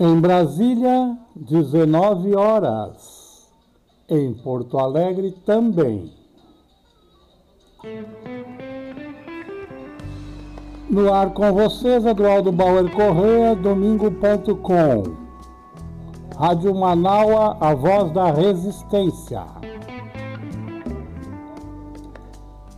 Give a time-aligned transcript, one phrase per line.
[0.00, 3.48] Em Brasília, 19 horas.
[4.08, 6.12] Em Porto Alegre também.
[10.88, 15.02] No ar com vocês, Eduardo Bauer Correia, domingo.com.
[16.36, 19.44] Rádio Manaua, a voz da resistência.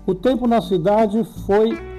[0.06, 1.89] O tempo na cidade foi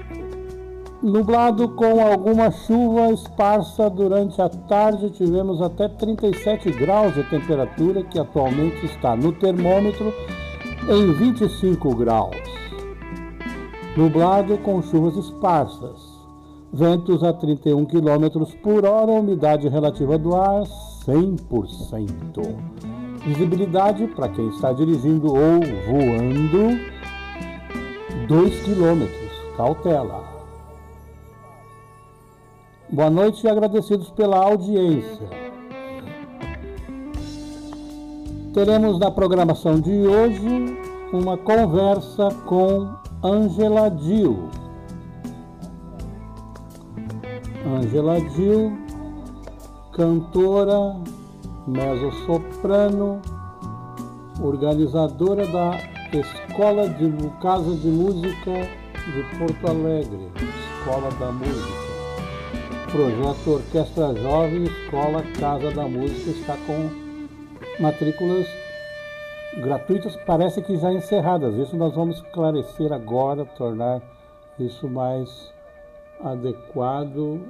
[1.02, 5.10] nublado com alguma chuva esparsa durante a tarde.
[5.10, 10.14] Tivemos até 37 graus de temperatura, que atualmente está no termômetro
[10.88, 12.36] em 25 graus.
[13.96, 16.12] Nublado com chuvas esparsas.
[16.72, 20.62] Ventos a 31 km por hora, umidade relativa do ar
[21.06, 22.08] 100%.
[23.26, 26.80] Visibilidade para quem está dirigindo ou voando
[28.26, 29.32] 2 quilômetros.
[29.56, 30.31] Cautela.
[32.92, 35.26] Boa noite e agradecidos pela audiência.
[38.52, 40.78] Teremos na programação de hoje
[41.10, 42.90] uma conversa com
[43.24, 44.50] Angela Dil.
[47.64, 48.76] Angela Dil,
[49.96, 50.94] cantora,
[51.66, 53.22] mezzo-soprano,
[54.38, 55.78] organizadora da
[56.12, 61.91] Escola de Casa de Música de Porto Alegre, Escola da Música.
[62.92, 66.90] Projeto Orquestra Jovem, Escola Casa da Música está com
[67.82, 68.46] matrículas
[69.56, 71.54] gratuitas, parece que já encerradas.
[71.54, 74.02] Isso nós vamos esclarecer agora, tornar
[74.58, 75.50] isso mais
[76.22, 77.40] adequado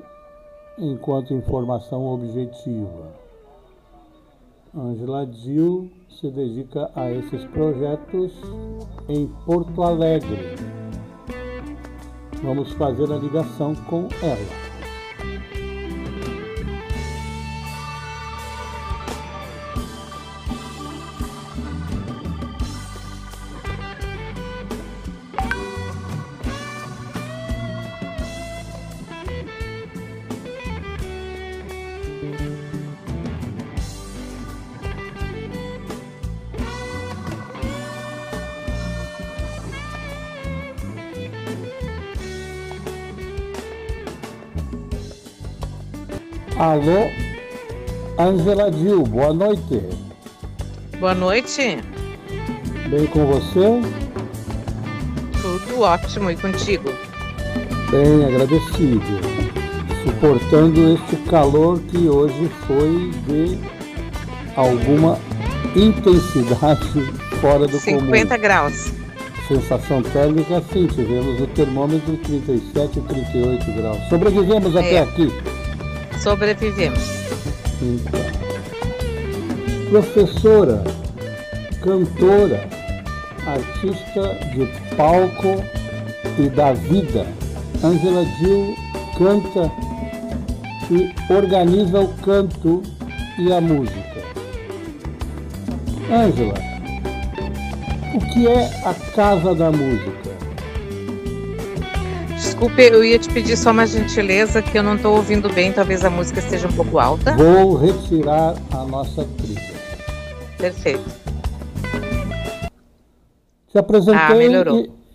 [0.78, 3.08] enquanto informação objetiva.
[4.72, 8.32] Angela Dil se dedica a esses projetos
[9.08, 10.54] em Porto Alegre.
[12.44, 14.71] Vamos fazer a ligação com ela.
[46.62, 47.10] Alô,
[48.16, 49.82] Angela Dil, boa noite.
[51.00, 51.80] Boa noite.
[52.88, 53.80] Bem com você?
[55.42, 56.88] Tudo ótimo e contigo?
[57.90, 59.02] Bem agradecido.
[60.04, 63.58] Suportando este calor que hoje foi de
[64.54, 65.18] alguma
[65.74, 66.92] intensidade
[67.42, 68.14] fora do 50 comum.
[68.14, 68.92] 50 graus.
[69.48, 73.98] Sensação térmica, sim, tivemos o termômetro 37 e 38 graus.
[74.08, 74.78] Sobrevivemos é.
[74.78, 75.51] até aqui.
[76.22, 77.02] Sobrevivemos.
[77.82, 78.20] Então,
[79.90, 80.84] professora,
[81.82, 82.68] cantora,
[83.44, 84.66] artista de
[84.96, 85.64] palco
[86.38, 87.26] e da vida,
[87.82, 88.76] Angela Gil
[89.18, 89.72] canta
[90.92, 92.84] e organiza o canto
[93.40, 94.22] e a música.
[96.08, 96.54] Ângela,
[98.14, 100.31] o que é a Casa da Música?
[102.62, 106.04] Desculpe, eu ia te pedir só uma gentileza que eu não estou ouvindo bem, talvez
[106.04, 107.36] a música esteja um pouco alta.
[107.36, 109.74] Vou retirar a nossa trilha.
[110.58, 111.02] Perfeito.
[113.66, 114.64] Te apresentei ah,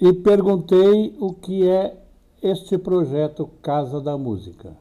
[0.01, 1.95] e, e perguntei o que é
[2.43, 4.75] este projeto Casa da Música.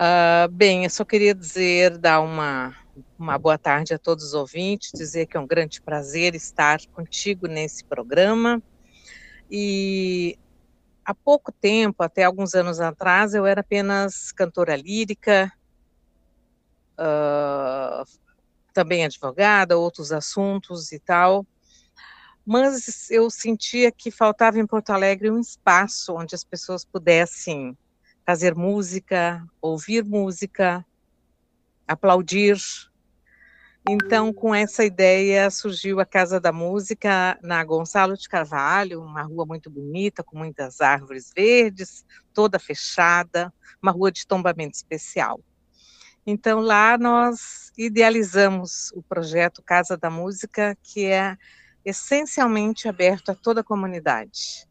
[0.00, 2.74] Uh, bem, eu só queria dizer, dar uma,
[3.18, 7.46] uma boa tarde a todos os ouvintes, dizer que é um grande prazer estar contigo
[7.46, 8.62] nesse programa.
[9.50, 10.38] E
[11.04, 15.52] há pouco tempo, até alguns anos atrás, eu era apenas cantora lírica,
[16.98, 18.04] uh,
[18.72, 21.46] também advogada, outros assuntos e tal.
[22.46, 27.76] Mas eu sentia que faltava em Porto Alegre um espaço onde as pessoas pudessem
[28.26, 30.84] fazer música, ouvir música,
[31.86, 32.56] aplaudir,
[33.86, 39.44] então, com essa ideia, surgiu a Casa da Música na Gonçalo de Carvalho, uma rua
[39.44, 42.02] muito bonita, com muitas árvores verdes,
[42.32, 43.52] toda fechada,
[43.82, 45.38] uma rua de tombamento especial.
[46.26, 51.36] Então, lá nós idealizamos o projeto Casa da Música, que é
[51.84, 54.66] essencialmente aberto a toda a comunidade.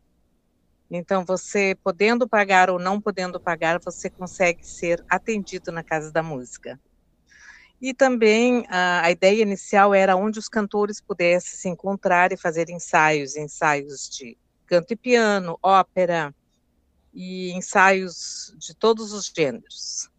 [0.89, 6.23] Então, você podendo pagar ou não podendo pagar, você consegue ser atendido na Casa da
[6.23, 6.79] Música.
[7.83, 12.69] E também a, a, ideia inicial era onde os cantores pudessem se encontrar e fazer
[12.69, 16.33] ensaios, ensaios de canto e piano, ópera
[17.13, 20.09] e ensaios de todos os gêneros.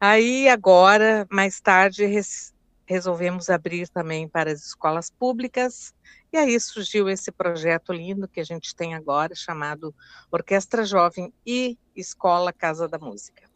[0.00, 2.52] Aí, agora, mais tarde, res,
[2.84, 5.94] resolvemos abrir também para as escolas públicas,
[6.32, 9.94] e aí surgiu esse projeto lindo que a gente tem agora, chamado
[10.32, 13.48] Orquestra Jovem e Escola Casa da Música.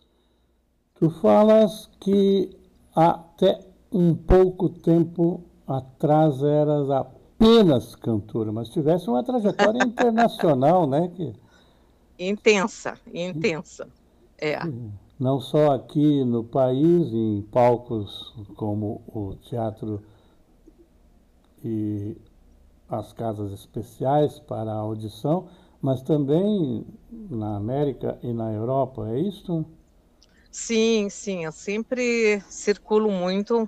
[0.95, 2.63] Tu falas que
[2.95, 3.61] até
[3.93, 11.11] um pouco tempo atrás eras apenas cantora, mas tivesse uma trajetória internacional, né?
[11.15, 11.33] Que...
[12.19, 13.89] Intensa, intensa.
[14.39, 14.59] É.
[15.19, 20.03] Não só aqui no país, em palcos como o teatro
[21.65, 22.17] e
[22.89, 25.47] as casas especiais para a audição,
[25.81, 29.65] mas também na América e na Europa, é isso?
[30.57, 33.65] Sim, sim, eu sempre circulo muito.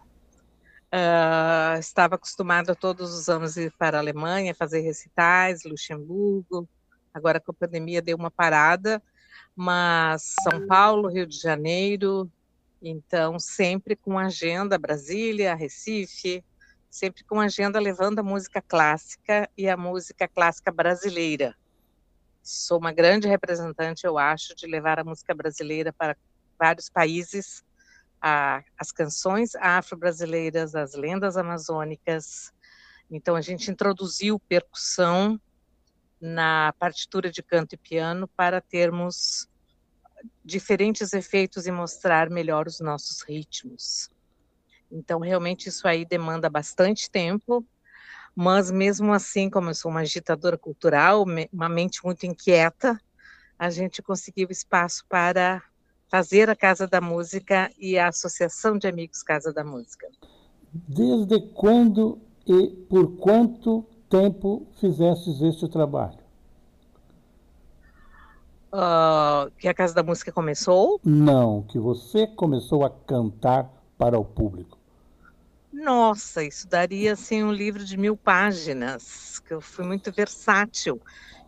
[0.94, 6.69] Uh, estava acostumada todos os anos ir para a Alemanha, fazer recitais, Luxemburgo.
[7.12, 9.03] Agora com a pandemia deu uma parada,
[9.55, 12.31] mas São Paulo, Rio de Janeiro,
[12.81, 16.44] então sempre com agenda Brasília, Recife,
[16.88, 21.53] sempre com agenda levando a música clássica e a música clássica brasileira.
[22.44, 26.17] Sou uma grande representante, eu acho, de levar a música brasileira para
[26.58, 27.64] vários países,
[28.20, 32.53] a, as canções afro-brasileiras, as lendas amazônicas.
[33.11, 35.41] Então, a gente introduziu percussão
[36.20, 39.49] na partitura de canto e piano para termos
[40.44, 44.11] diferentes efeitos e mostrar melhor os nossos ritmos.
[44.91, 47.67] Então, realmente, isso aí demanda bastante tempo,
[48.35, 53.00] mas mesmo assim, como eu sou uma agitadora cultural, uma mente muito inquieta,
[53.59, 55.62] a gente conseguiu espaço para
[56.08, 60.08] fazer a Casa da Música e a Associação de Amigos Casa da Música.
[60.73, 66.25] Desde quando e por quanto tempo fizestes este trabalho?
[68.73, 71.00] Uh, que a Casa da Música começou?
[71.03, 74.75] Não, que você começou a cantar para o público.
[75.78, 80.99] Nossa, isso daria assim um livro de mil páginas, que eu fui muito versátil.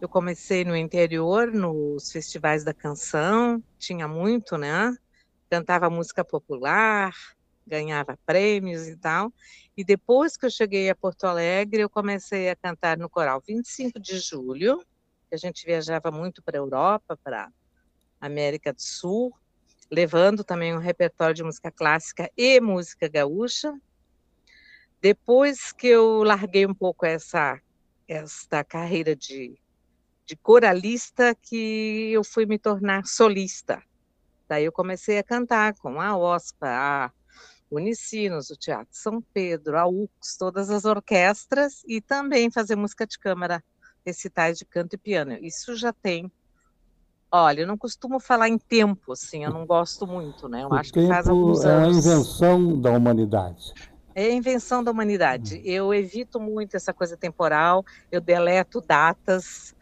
[0.01, 4.93] Eu comecei no interior, nos festivais da canção, tinha muito, né?
[5.51, 7.13] Cantava música popular,
[7.67, 9.33] ganhava prêmios e tal.
[9.77, 14.01] E depois que eu cheguei a Porto Alegre, eu comecei a cantar no coral 25
[14.01, 14.79] de julho,
[15.31, 17.51] que a gente viajava muito para a Europa, para
[18.21, 19.33] América do Sul,
[19.93, 23.73] levando também um repertório de música clássica e música gaúcha.
[25.01, 27.59] Depois que eu larguei um pouco essa
[28.07, 29.61] esta carreira de
[30.29, 33.83] de coralista que eu fui me tornar solista.
[34.47, 37.13] Daí eu comecei a cantar com a OSPA, a
[37.71, 43.19] Unicinos, o Teatro São Pedro, a UX, todas as orquestras e também fazer música de
[43.19, 43.65] câmara,
[44.05, 45.33] recitais de canto e piano.
[45.41, 46.31] Isso já tem.
[47.33, 50.65] Olha, eu não costumo falar em tempo, assim, eu não gosto muito, né?
[50.65, 52.07] Eu o acho que faz alguns anos.
[52.07, 53.75] É a invenção da humanidade.
[54.19, 55.57] É a invenção da humanidade.
[55.57, 55.63] Hum.
[55.65, 59.75] Eu evito muito essa coisa temporal, eu deleto datas,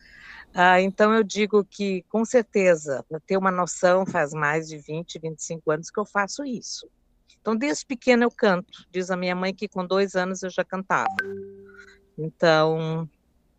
[0.59, 5.19] ah, então, eu digo que, com certeza, para ter uma noção, faz mais de 20,
[5.19, 6.89] 25 anos que eu faço isso.
[7.39, 8.87] Então, desde pequena eu canto.
[8.91, 11.15] Diz a minha mãe que com dois anos eu já cantava.
[12.17, 13.07] Então,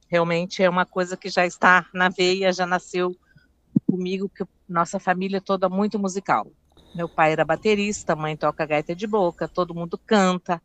[0.10, 3.16] realmente é uma coisa que já está na veia, já nasceu
[3.86, 6.52] comigo, que nossa família é toda muito musical.
[6.96, 10.60] Meu pai era baterista, mãe toca gaita de boca, todo mundo canta.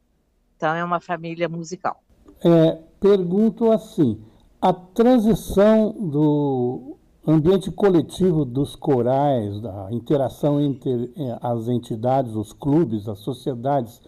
[0.62, 2.00] Então, é uma família musical.
[2.44, 4.22] É, pergunto assim,
[4.60, 13.08] a transição do ambiente coletivo dos corais, da interação entre eh, as entidades, os clubes,
[13.08, 14.00] as sociedades,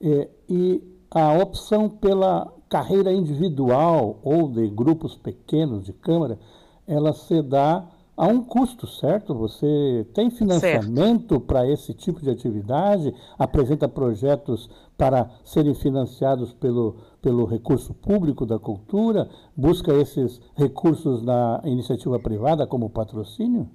[0.00, 6.40] eh, e a opção pela carreira individual ou de grupos pequenos de câmara,
[6.88, 7.88] ela se dá
[8.20, 9.34] a um custo, certo?
[9.34, 13.14] Você tem financiamento para esse tipo de atividade?
[13.38, 19.26] Apresenta projetos para serem financiados pelo, pelo recurso público da cultura?
[19.56, 23.66] Busca esses recursos na iniciativa privada como patrocínio?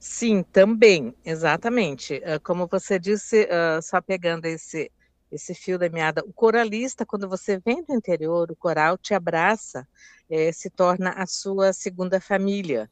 [0.00, 2.20] Sim, também, exatamente.
[2.24, 4.90] Ah, como você disse, ah, só pegando esse,
[5.32, 9.88] esse fio da meada, o coralista, quando você vem do interior, o coral te abraça
[10.30, 12.90] é, se torna a sua segunda família.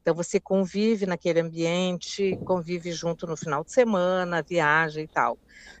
[0.00, 5.38] Então você convive naquele ambiente, convive junto no final de semana, viaja e tal.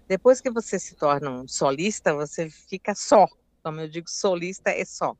[0.08, 3.26] Depois que você se torna um solista, você fica só.
[3.64, 5.14] Como eu digo, solista é só.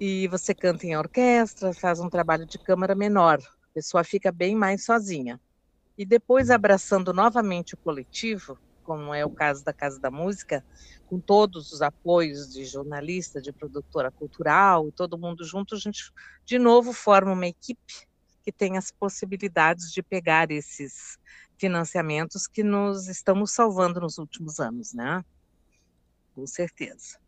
[0.00, 3.38] E você canta em orquestra, faz um trabalho de câmara menor.
[3.40, 5.40] A pessoa fica bem mais sozinha.
[5.98, 10.64] E depois abraçando novamente o coletivo, como é o caso da Casa da Música,
[11.06, 16.12] com todos os apoios de jornalista, de produtora cultural, todo mundo junto, a gente
[16.44, 18.06] de novo forma uma equipe
[18.42, 21.18] que tem as possibilidades de pegar esses
[21.56, 25.24] financiamentos que nos estamos salvando nos últimos anos, né?
[26.34, 27.18] Com certeza.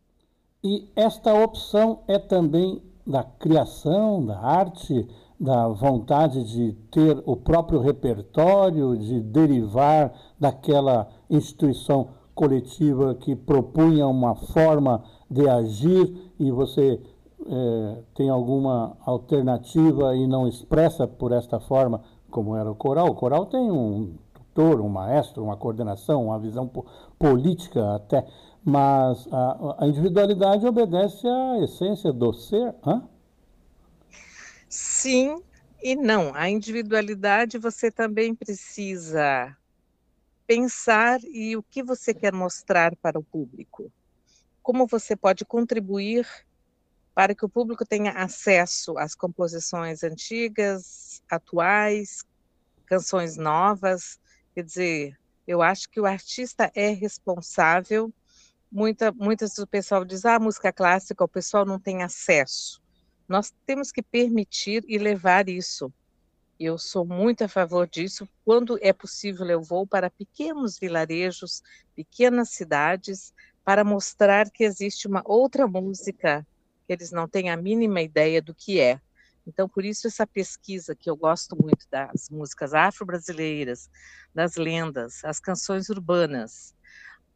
[0.63, 5.07] E esta opção é também da criação, da arte,
[5.39, 14.35] da vontade de ter o próprio repertório, de derivar daquela instituição coletiva que propunha uma
[14.35, 16.99] forma de agir e você
[17.47, 23.07] é, tem alguma alternativa e não expressa por esta forma, como era o coral.
[23.07, 26.85] O coral tem um tutor, um maestro, uma coordenação, uma visão po
[27.17, 28.27] política até,
[28.63, 32.75] mas a, a, individualidade obedece à essência do ser.
[32.85, 33.03] Hã?
[34.67, 35.37] Sim
[35.81, 36.33] e não.
[36.33, 39.55] A individualidade você também precisa
[40.47, 43.91] pensar e o que você quer mostrar para o público.
[44.61, 46.27] Como você pode contribuir
[47.13, 52.25] para que o público tenha acesso às composições antigas, atuais,
[52.85, 54.19] canções novas.
[54.53, 58.13] Quer dizer, eu acho que o artista é responsável.
[58.69, 62.81] Muita, muitas do pessoal diz, ah, música clássica, o pessoal não tem acesso.
[63.27, 65.91] Nós temos que permitir e levar isso.
[66.59, 68.27] Eu sou muito a favor disso.
[68.45, 71.61] Quando é possível, eu vou para pequenos vilarejos,
[71.95, 73.33] pequenas cidades,
[73.63, 76.47] para mostrar que existe uma outra música
[76.87, 79.01] que eles não têm a mínima ideia do que é.
[79.45, 83.89] Então, por isso, essa pesquisa que eu gosto muito das músicas afro-brasileiras,
[84.33, 86.73] das lendas, as canções urbanas,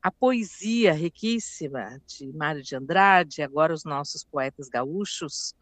[0.01, 5.53] a poesia riquíssima de Mário de Andrade, agora os nossos poetas gaúchos,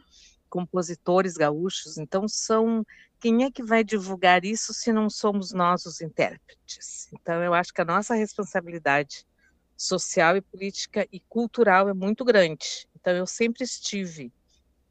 [0.49, 1.97] compositores gaúchos.
[1.97, 2.85] Então, são.
[3.19, 7.07] Quem é que vai divulgar isso se não somos nós os intérpretes?
[7.13, 9.25] Então, eu acho que a nossa responsabilidade
[9.75, 12.87] social e política e cultural é muito grande.
[12.95, 14.31] Então, eu sempre estive,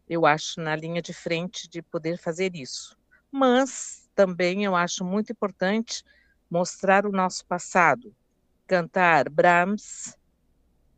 [0.08, 2.96] eu acho, na linha de frente de poder fazer isso.
[3.30, 6.02] Mas também eu acho muito importante
[6.50, 8.14] mostrar o nosso passado,
[8.66, 10.16] cantar Brahms,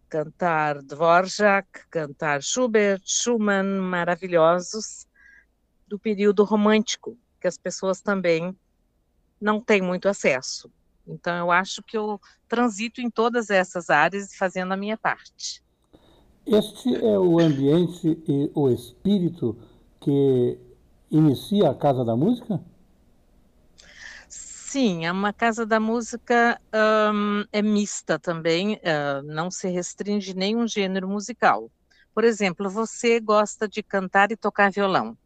[0.08, 5.07] cantar Dvorak, cantar Schubert, Schumann, maravilhosos
[5.88, 8.57] do período romântico, que as pessoas também
[9.40, 10.71] não têm muito acesso.
[11.07, 15.62] Então, eu acho que eu transito em todas essas áreas fazendo a minha parte.
[16.47, 19.57] Este é o ambiente e o espírito
[20.00, 20.59] que
[21.11, 22.61] inicia a Casa da Música?
[24.28, 26.61] Sim, é uma casa da música
[27.12, 31.71] um, é mista também, uh, não se restringe nenhum gênero musical.
[32.14, 35.16] Por exemplo, você gosta de cantar e tocar violão.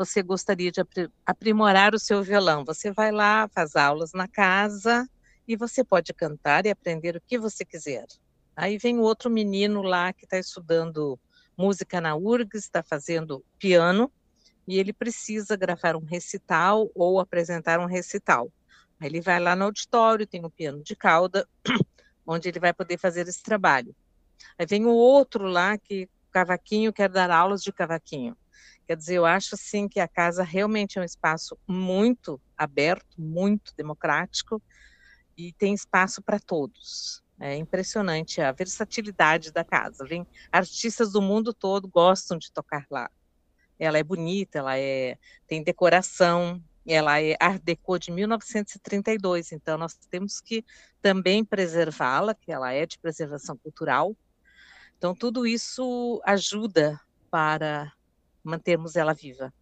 [0.00, 0.80] Você gostaria de
[1.26, 2.64] aprimorar o seu violão.
[2.64, 5.06] Você vai lá, faz aulas na casa
[5.46, 8.06] e você pode cantar e aprender o que você quiser.
[8.56, 11.20] Aí vem o outro menino lá que está estudando
[11.54, 14.10] música na URGS, está fazendo piano,
[14.66, 18.50] e ele precisa gravar um recital ou apresentar um recital.
[18.98, 21.46] Aí ele vai lá no auditório, tem um piano de cauda,
[22.26, 23.94] onde ele vai poder fazer esse trabalho.
[24.58, 28.34] Aí vem o outro lá que cavaquinho quer dar aulas de cavaquinho.
[28.90, 33.72] Quer dizer, eu acho assim que a casa realmente é um espaço muito aberto, muito
[33.76, 34.60] democrático
[35.38, 37.22] e tem espaço para todos.
[37.38, 40.04] É impressionante a versatilidade da casa.
[40.04, 43.08] Vem artistas do mundo todo gostam de tocar lá.
[43.78, 45.16] Ela é bonita, ela é
[45.46, 50.64] tem decoração, ela é Art Deco de 1932, então nós temos que
[51.00, 54.16] também preservá-la, que ela é de preservação cultural.
[54.98, 57.92] Então tudo isso ajuda para
[58.42, 59.52] mantermos ela viva.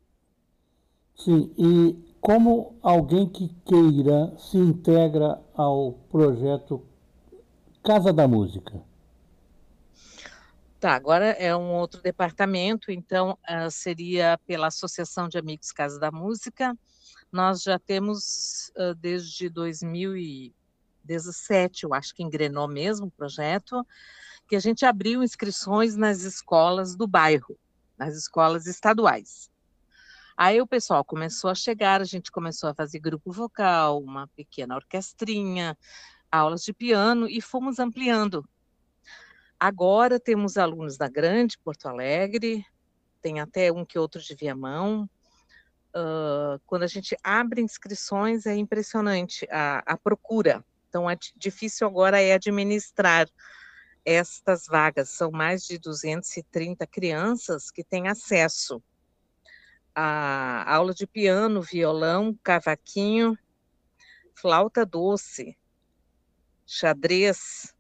[1.15, 6.85] Sim, e como alguém que queira se integra ao projeto
[7.83, 8.81] Casa da Música?
[10.81, 16.13] Tá, agora é um outro departamento, então uh, seria pela Associação de Amigos Casa da
[16.13, 16.73] Música.
[17.33, 23.85] Nós já temos uh, desde 2017, eu acho que engrenou mesmo o projeto,
[24.47, 27.59] que a gente abriu inscrições nas escolas do bairro,
[27.99, 29.51] nas escolas estaduais.
[30.37, 34.77] Aí o pessoal começou a chegar, a gente começou a fazer grupo vocal, uma pequena
[34.77, 35.77] orquestrinha,
[36.31, 38.49] aulas de piano e fomos ampliando.
[39.59, 42.65] Agora temos alunos da Grande Porto Alegre,
[43.21, 45.11] tem até um que outro de Viamão.
[45.89, 50.65] Uh, quando a gente abre inscrições é impressionante a, a procura.
[50.89, 53.29] Então, é difícil agora é administrar
[54.09, 55.11] estas vagas.
[55.11, 58.83] São mais de 230 crianças que têm acesso
[59.95, 63.37] a aula de piano, violão, cavaquinho,
[64.33, 65.59] flauta doce,
[66.65, 67.75] xadrez,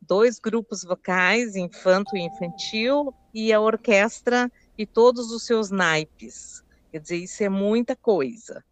[0.00, 6.64] dois grupos vocais, infanto e infantil, e a orquestra e todos os seus naipes.
[6.90, 8.64] Quer dizer, isso é muita coisa.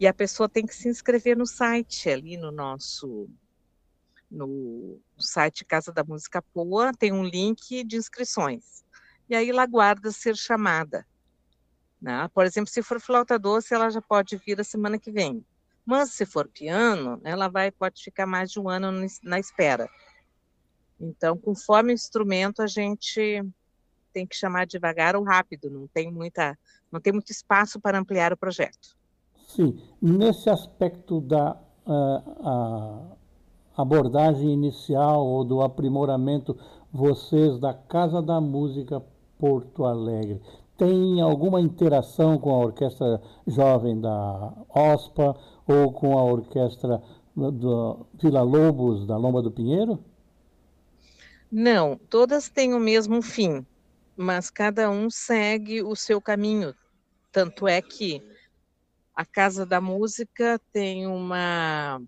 [0.00, 3.28] E a pessoa tem que se inscrever no site ali no nosso
[4.34, 8.84] no site Casa da Música Poa, tem um link de inscrições.
[9.28, 11.06] E aí ela aguarda ser chamada.
[12.00, 12.28] Né?
[12.34, 15.44] Por exemplo, se for flauta doce, ela já pode vir a semana que vem.
[15.86, 19.88] Mas se for piano, ela vai pode ficar mais de um ano na espera.
[21.00, 23.42] Então, conforme o instrumento, a gente
[24.12, 26.56] tem que chamar devagar ou rápido, não tem muita,
[26.90, 28.96] não tem muito espaço para ampliar o projeto.
[29.48, 33.16] Sim, nesse aspecto da uh,
[33.76, 36.56] abordagem inicial ou do aprimoramento,
[36.92, 39.02] vocês da Casa da Música
[39.38, 40.40] Porto Alegre
[40.76, 47.00] tem alguma interação com a orquestra jovem da OSPA ou com a orquestra
[47.36, 50.02] do Vila Lobos da Lomba do Pinheiro?
[51.50, 53.64] Não, todas têm o mesmo fim,
[54.16, 56.74] mas cada um segue o seu caminho.
[57.30, 58.22] Tanto é que
[59.14, 62.02] a Casa da Música tem uma.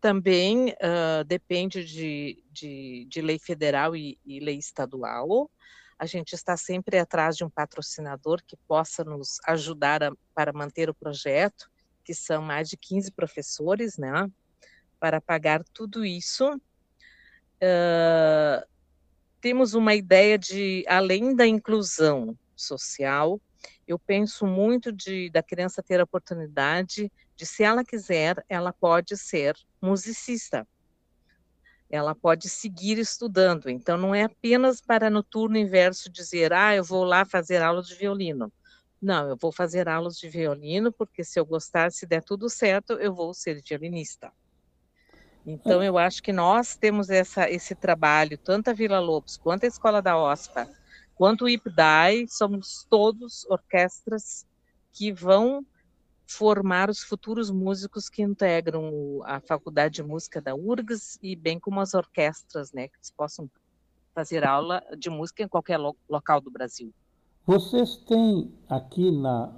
[0.00, 5.50] Também uh, depende de, de, de, lei federal e, e lei estadual.
[5.98, 10.88] A gente está sempre atrás de um patrocinador que possa nos ajudar a, para manter
[10.88, 11.68] o projeto,
[12.04, 14.30] que são mais de 15 professores, né?
[15.00, 16.48] Para pagar tudo isso.
[17.56, 18.64] Uh,
[19.40, 23.40] temos uma ideia de, além da inclusão social,
[23.86, 29.16] eu penso muito de da criança ter a oportunidade de, se ela quiser, ela pode
[29.16, 30.66] ser musicista.
[31.88, 33.70] Ela pode seguir estudando.
[33.70, 37.80] Então, não é apenas para no turno inverso dizer, ah, eu vou lá fazer aula
[37.80, 38.52] de violino.
[39.00, 42.94] Não, eu vou fazer aulas de violino, porque se eu gostar, se der tudo certo,
[42.94, 44.32] eu vou ser violinista.
[45.46, 49.68] Então, eu acho que nós temos essa, esse trabalho, tanto a Vila Lobos quanto a
[49.68, 50.68] Escola da OSPA,
[51.14, 54.44] quanto o IPDAI, somos todos orquestras
[54.92, 55.64] que vão
[56.28, 61.80] formar os futuros músicos que integram a Faculdade de Música da URGS e bem como
[61.80, 63.50] as orquestras, né, que possam
[64.14, 66.92] fazer aula de música em qualquer lo local do Brasil.
[67.46, 69.50] Vocês têm aqui na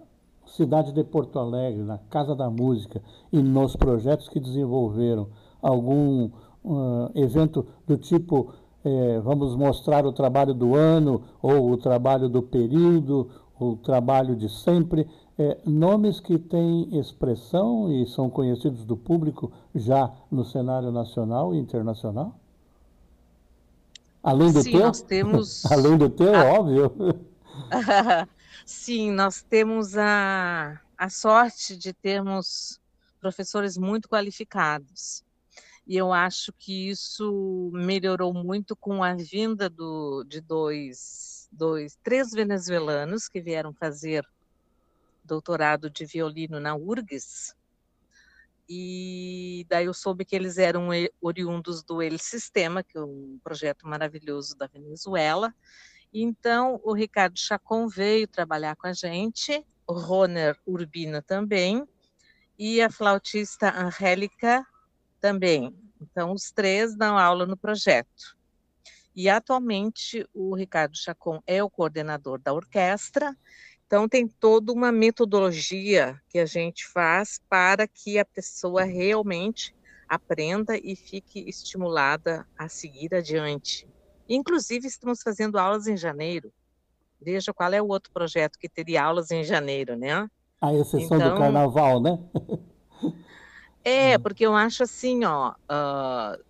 [0.46, 3.02] cidade de Porto Alegre, na Casa da Música
[3.32, 5.28] e nos projetos que desenvolveram
[5.60, 6.30] algum
[6.62, 12.42] uh, evento do tipo é, vamos mostrar o trabalho do ano, ou o trabalho do
[12.42, 13.28] período,
[13.58, 15.06] o trabalho de sempre,
[15.40, 21.58] é, nomes que têm expressão e são conhecidos do público já no cenário nacional e
[21.58, 22.38] internacional?
[24.22, 24.80] Além do Sim, teu?
[24.80, 25.64] Nós temos...
[25.72, 26.44] Além do teu, a...
[26.44, 26.92] óbvio.
[28.66, 32.78] Sim, nós temos a, a sorte de termos
[33.18, 35.24] professores muito qualificados
[35.86, 42.30] e eu acho que isso melhorou muito com a vinda do, de dois, dois, três
[42.30, 44.22] venezuelanos que vieram fazer
[45.30, 47.54] doutorado de violino na URGS,
[48.72, 50.88] e daí eu soube que eles eram
[51.20, 55.52] oriundos do El Sistema, que é um projeto maravilhoso da Venezuela.
[56.12, 61.84] Então, o Ricardo Chacon veio trabalhar com a gente, o Roner Urbina também,
[62.56, 64.64] e a flautista Angélica
[65.20, 65.74] também.
[66.00, 68.36] Então, os três dão aula no projeto.
[69.16, 73.36] E atualmente o Ricardo Chacon é o coordenador da orquestra,
[73.90, 79.74] então tem toda uma metodologia que a gente faz para que a pessoa realmente
[80.08, 83.88] aprenda e fique estimulada a seguir adiante.
[84.28, 86.52] Inclusive, estamos fazendo aulas em janeiro.
[87.20, 90.30] Veja qual é o outro projeto que teria aulas em janeiro, né?
[90.60, 92.16] A exceção então, do carnaval, né?
[93.82, 94.22] É, hum.
[94.22, 96.40] porque eu acho assim, ó, uh,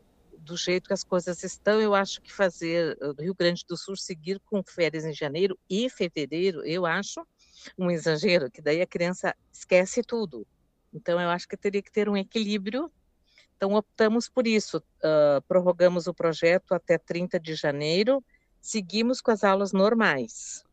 [0.51, 3.95] do jeito que as coisas estão, eu acho que fazer o Rio Grande do Sul
[3.95, 7.25] seguir com férias em janeiro e fevereiro, eu acho
[7.79, 10.45] um exagero, que daí a criança esquece tudo.
[10.93, 12.91] Então, eu acho que teria que ter um equilíbrio.
[13.57, 18.25] Então, optamos por isso, uh, prorrogamos o projeto até 30 de janeiro,
[18.61, 20.65] seguimos com as aulas normais.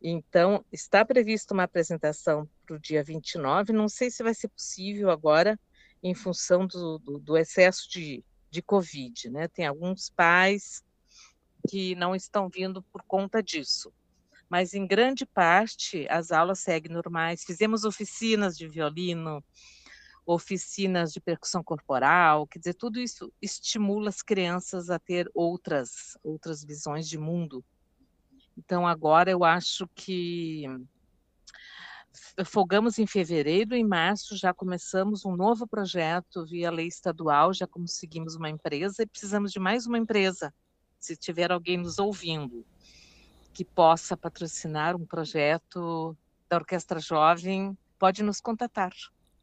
[0.00, 5.10] Então, está prevista uma apresentação para o dia 29, não sei se vai ser possível
[5.10, 5.60] agora,
[6.02, 9.48] em função do, do, do excesso de, de Covid, né?
[9.48, 10.84] Tem alguns pais
[11.68, 13.92] que não estão vindo por conta disso.
[14.48, 17.42] Mas, em grande parte, as aulas seguem normais.
[17.42, 19.42] Fizemos oficinas de violino,
[20.24, 26.64] oficinas de percussão corporal, quer dizer, tudo isso estimula as crianças a ter outras, outras
[26.64, 27.64] visões de mundo.
[28.56, 30.64] Então, agora eu acho que
[32.44, 38.34] folgamos em fevereiro, em março já começamos um novo projeto via lei estadual, já conseguimos
[38.34, 40.52] uma empresa e precisamos de mais uma empresa,
[40.98, 42.64] se tiver alguém nos ouvindo,
[43.52, 46.16] que possa patrocinar um projeto
[46.48, 48.90] da Orquestra Jovem, pode nos contatar.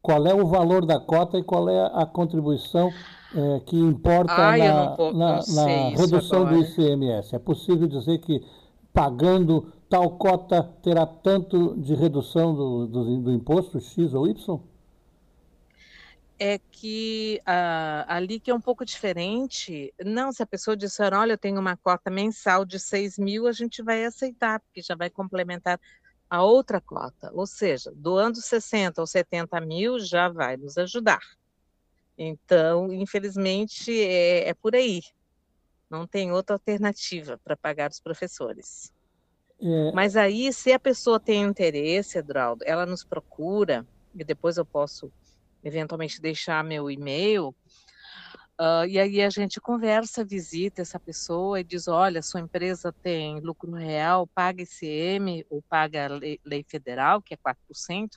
[0.02, 2.92] Qual é o valor da cota e qual é a contribuição
[3.34, 6.56] é, que importa Ai, eu na, na- na redução do.
[6.56, 7.34] ICMS?
[7.34, 8.44] É possível dizer que
[8.92, 14.58] pagando tal cota terá tanto de redução do, do, do imposto X ou Y?
[16.38, 19.92] É que ah, ali que é um pouco diferente.
[20.02, 23.52] Não, se a pessoa disser, olha, eu tenho uma cota mensal de 6 mil, a
[23.52, 25.78] gente vai aceitar, porque já vai complementar
[26.30, 27.30] a outra cota.
[27.34, 31.20] Ou seja, doando 60 ou 70 mil já vai nos ajudar.
[32.16, 35.02] Então, infelizmente, é, é por aí.
[35.90, 38.90] Não tem outra alternativa para pagar os professores.
[39.62, 44.66] É, Mas aí, se a pessoa tem interesse, Edraldo, ela nos procura, e depois eu
[44.66, 45.12] posso
[45.62, 47.54] eventualmente deixar meu e-mail,
[48.58, 53.40] ah, e aí a gente conversa, visita essa pessoa e diz, olha, sua empresa tem
[53.40, 58.08] lucro real, paga ICM ou paga lei, lei federal, que é 4%,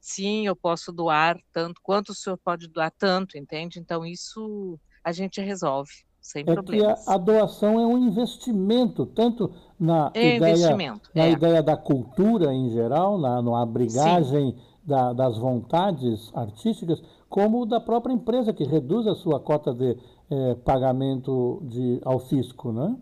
[0.00, 3.78] sim, eu posso doar tanto, quanto o senhor pode doar tanto, entende?
[3.78, 5.92] Então, isso a gente resolve,
[6.28, 7.08] sem é que a, problemas.
[7.08, 11.30] a doação é um investimento, tanto na É ideia, investimento, na é.
[11.32, 18.12] ideia da cultura em geral, na, na abrigagem da- das vontades artísticas, como da própria
[18.12, 19.96] empresa que reduz a sua cota de
[20.30, 22.94] eh, pagamento de, ao fisco, né?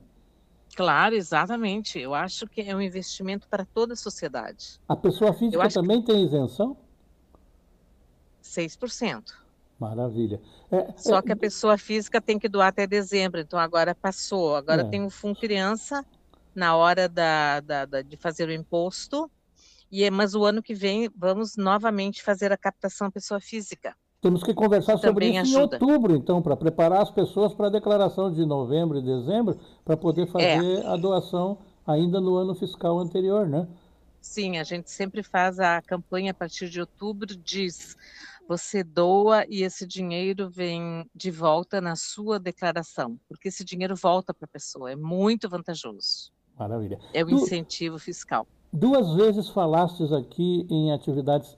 [0.76, 1.98] Claro, exatamente.
[1.98, 4.78] Eu acho que é um investimento para toda a sociedade.
[4.88, 6.76] A pessoa física acho que- também tem isenção?
[8.40, 9.32] 6%.
[9.78, 10.40] Maravilha.
[10.70, 14.56] É, Só é, que a pessoa física tem que doar até dezembro, então agora passou.
[14.56, 14.84] Agora É.
[14.84, 16.04] tem o Fundo Criança
[16.54, 19.30] na hora da, da- da- de fazer o imposto,
[19.92, 23.94] e é- mas o ano que vem vamos novamente fazer a captação pessoa física.
[24.22, 25.76] Temos que conversar sobre também isso ajuda.
[25.76, 29.92] em outubro, então, para preparar as pessoas para a declaração de novembro e dezembro, para
[29.92, 29.96] É.
[29.96, 33.68] poder fazer a doação ainda no ano fiscal anterior, né?
[34.20, 37.94] Sim, a gente sempre faz a campanha a partir de outubro, diz
[38.48, 44.32] você doa e esse dinheiro vem de volta na sua declaração, porque esse dinheiro volta
[44.32, 46.30] para a pessoa, é muito vantajoso.
[46.58, 46.98] Maravilha.
[47.12, 48.46] É o Du- incentivo fiscal.
[48.72, 51.56] Duas vezes falastes aqui em atividades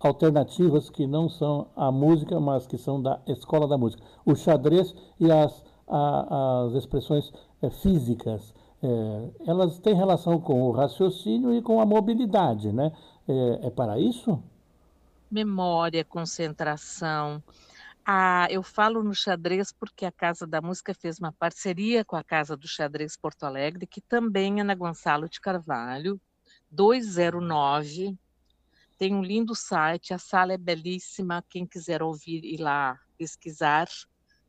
[0.00, 4.02] alternativas que não são a música, mas que são da escola da música.
[4.24, 7.32] O xadrez e as, a- as expressões
[7.62, 8.54] eh, físicas.
[8.80, 12.92] eh, elas têm relação com o raciocínio e com a mobilidade, né?
[13.26, 14.40] Eh, é para isso?
[15.30, 17.42] Memória, concentração.
[18.04, 22.24] Ah, eu falo no xadrez porque a Casa da Música fez uma parceria com a
[22.24, 26.18] Casa do Xadrez Porto Alegre, que também é na Gonçalo de Carvalho,
[26.70, 28.16] 209.
[28.96, 31.44] Tem um lindo site, a sala é belíssima.
[31.50, 33.86] Quem quiser ouvir e lá pesquisar,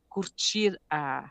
[0.08, 1.30] curtir a,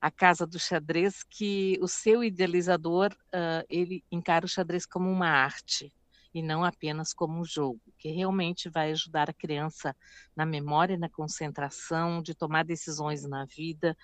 [0.00, 5.28] a Casa do Xadrez, que o seu idealizador, ah, ele encara o xadrez como uma
[5.28, 5.92] arte
[6.34, 9.94] e não apenas como um jogo, que realmente vai ajudar a criança
[10.36, 13.96] na memória na concentração, de tomar decisões na vida,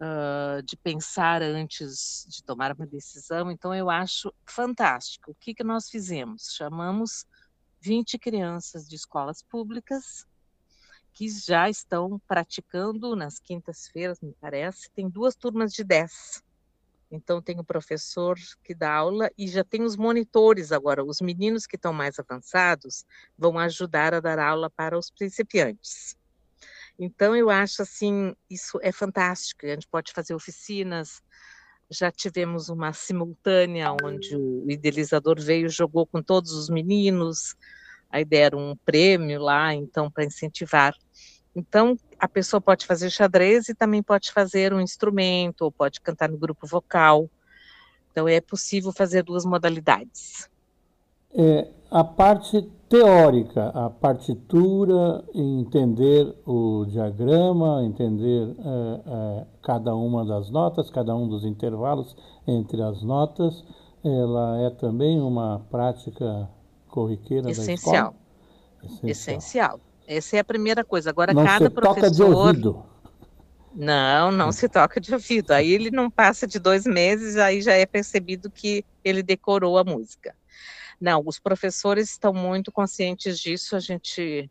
[0.00, 3.50] uh, de pensar antes de tomar uma decisão.
[3.50, 5.30] Então, eu acho fantástico.
[5.30, 6.54] O que, que nós fizemos?
[6.56, 7.26] Chamamos
[7.80, 10.26] 20 crianças de escolas públicas
[11.12, 16.42] que já estão praticando nas quintas-feiras, me parece, tem duas turmas de 10.
[17.10, 21.04] Então, tem o professor que dá aula e já tem os monitores agora.
[21.04, 23.04] Os meninos que estão mais avançados
[23.36, 26.16] vão ajudar a dar aula para os principiantes.
[26.96, 29.66] Então, eu acho assim, isso é fantástico.
[29.66, 31.22] A gente pode fazer oficinas.
[31.90, 37.56] Já tivemos uma simultânea onde o idealizador veio e jogou com todos os meninos.
[38.08, 40.94] Aí deram um prêmio lá, então, para incentivar.
[41.56, 46.28] Então, a pessoa pode fazer xadrez e também pode fazer um instrumento, ou pode cantar
[46.28, 47.28] no grupo vocal.
[48.12, 50.48] Então, é possível fazer duas modalidades.
[51.32, 60.50] É, a parte teórica, a partitura, entender o diagrama, entender é, é, cada uma das
[60.50, 63.64] notas, cada um dos intervalos entre as notas,
[64.04, 66.50] ela é também uma prática
[66.88, 68.14] corriqueira Essencial.
[68.82, 69.10] da escola?
[69.10, 69.80] Essencial.
[70.10, 71.08] Essa é a primeira coisa.
[71.08, 72.36] Agora, Não cada se toca de professor.
[72.36, 72.84] ouvido.
[73.72, 75.52] Não, não se toca de ouvido.
[75.52, 79.84] Aí ele não passa de dois meses, aí já é percebido que ele decorou a
[79.84, 80.34] música.
[81.00, 84.50] Não, os professores estão muito conscientes disso, a gente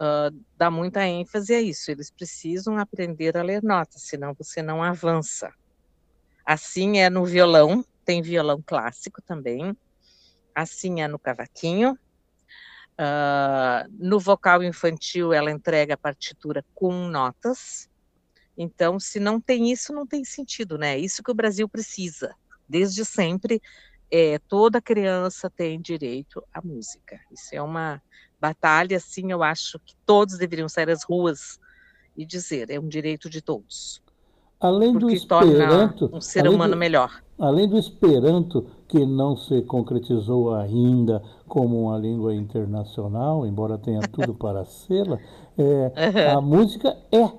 [0.00, 1.90] uh, dá muita ênfase a isso.
[1.90, 5.52] Eles precisam aprender a ler notas, senão você não avança.
[6.46, 9.76] Assim é no violão, tem violão clássico também.
[10.54, 11.94] Assim é no cavaquinho.
[12.98, 17.88] Uh, no vocal infantil, ela entrega a partitura com notas.
[18.56, 20.94] Então, se não tem isso, não tem sentido, né?
[20.94, 22.34] É isso que o Brasil precisa.
[22.68, 23.62] Desde sempre,
[24.10, 27.20] é toda criança tem direito à música.
[27.30, 28.02] Isso é uma
[28.40, 31.58] batalha, assim, eu acho que todos deveriam sair às ruas
[32.16, 34.02] e dizer, é um direito de todos.
[34.60, 37.22] Além do Esperanto, um ser humano do, melhor.
[37.38, 44.32] Além do Esperanto, que não se concretizou ainda como uma língua internacional, embora tenha tudo
[44.34, 45.06] para ser,
[45.58, 47.30] é, a música é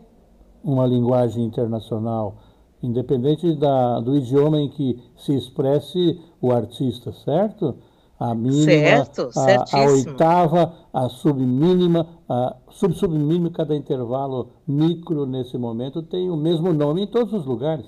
[0.64, 2.38] uma linguagem internacional,
[2.82, 7.76] independente da, do idioma em que se expresse o artista, certo?
[8.20, 16.04] a mínima, certo, a, a, oitava, a submínima, a sub-submínima, cada intervalo micro nesse momento
[16.04, 17.86] tem o mesmo nome em todos os lugares.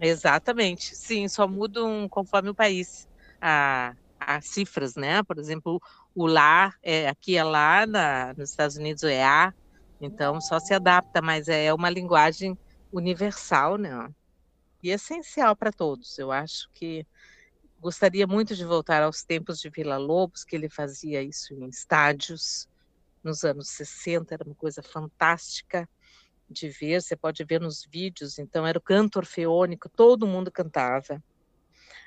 [0.00, 3.06] Exatamente, sim, só mudam conforme o país.
[3.40, 5.22] A, as cifras, né?
[5.22, 5.80] Por exemplo,
[6.14, 9.52] o lá, é, aqui é lá, na, nos Estados Unidos é A,
[10.00, 12.58] então só se adapta, mas é uma linguagem
[12.92, 13.90] universal, né?
[14.82, 16.18] E essencial para todos.
[16.18, 17.06] Eu acho que
[17.78, 22.66] Gostaria muito de voltar aos tempos de Vila Lobos, que ele fazia isso em estádios
[23.22, 25.88] nos anos 60, era uma coisa fantástica
[26.48, 31.22] de ver, você pode ver nos vídeos, então era o canto orfeônico, todo mundo cantava.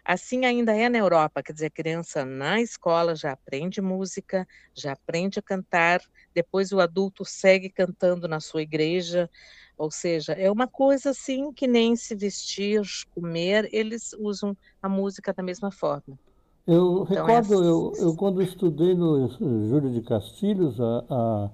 [0.04, 4.94] Assim ainda é na Europa, quer dizer, a criança na escola já aprende música, já
[4.94, 6.02] aprende a cantar,
[6.34, 9.30] depois o adulto segue cantando na sua igreja,
[9.78, 12.82] ou seja, é uma coisa assim que nem se vestir,
[13.14, 16.18] comer, eles usam a música da mesma forma.
[16.68, 17.68] Eu então, recordo, é...
[17.68, 19.28] eu, eu, quando estudei no
[19.68, 21.50] Júlio de Castilhos, a, a,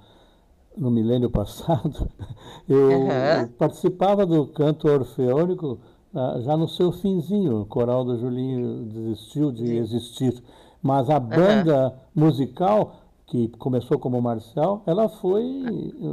[0.78, 2.10] no milênio passado,
[2.68, 3.48] eu, uhum.
[3.58, 5.80] participava do canto orfeônico
[6.14, 7.62] ah, já no seu finzinho.
[7.62, 9.78] O coral do Julinho desistiu de Sim.
[9.78, 10.44] existir.
[10.82, 12.26] Mas a banda uhum.
[12.26, 12.96] musical
[13.28, 15.44] que começou como marcial, ela foi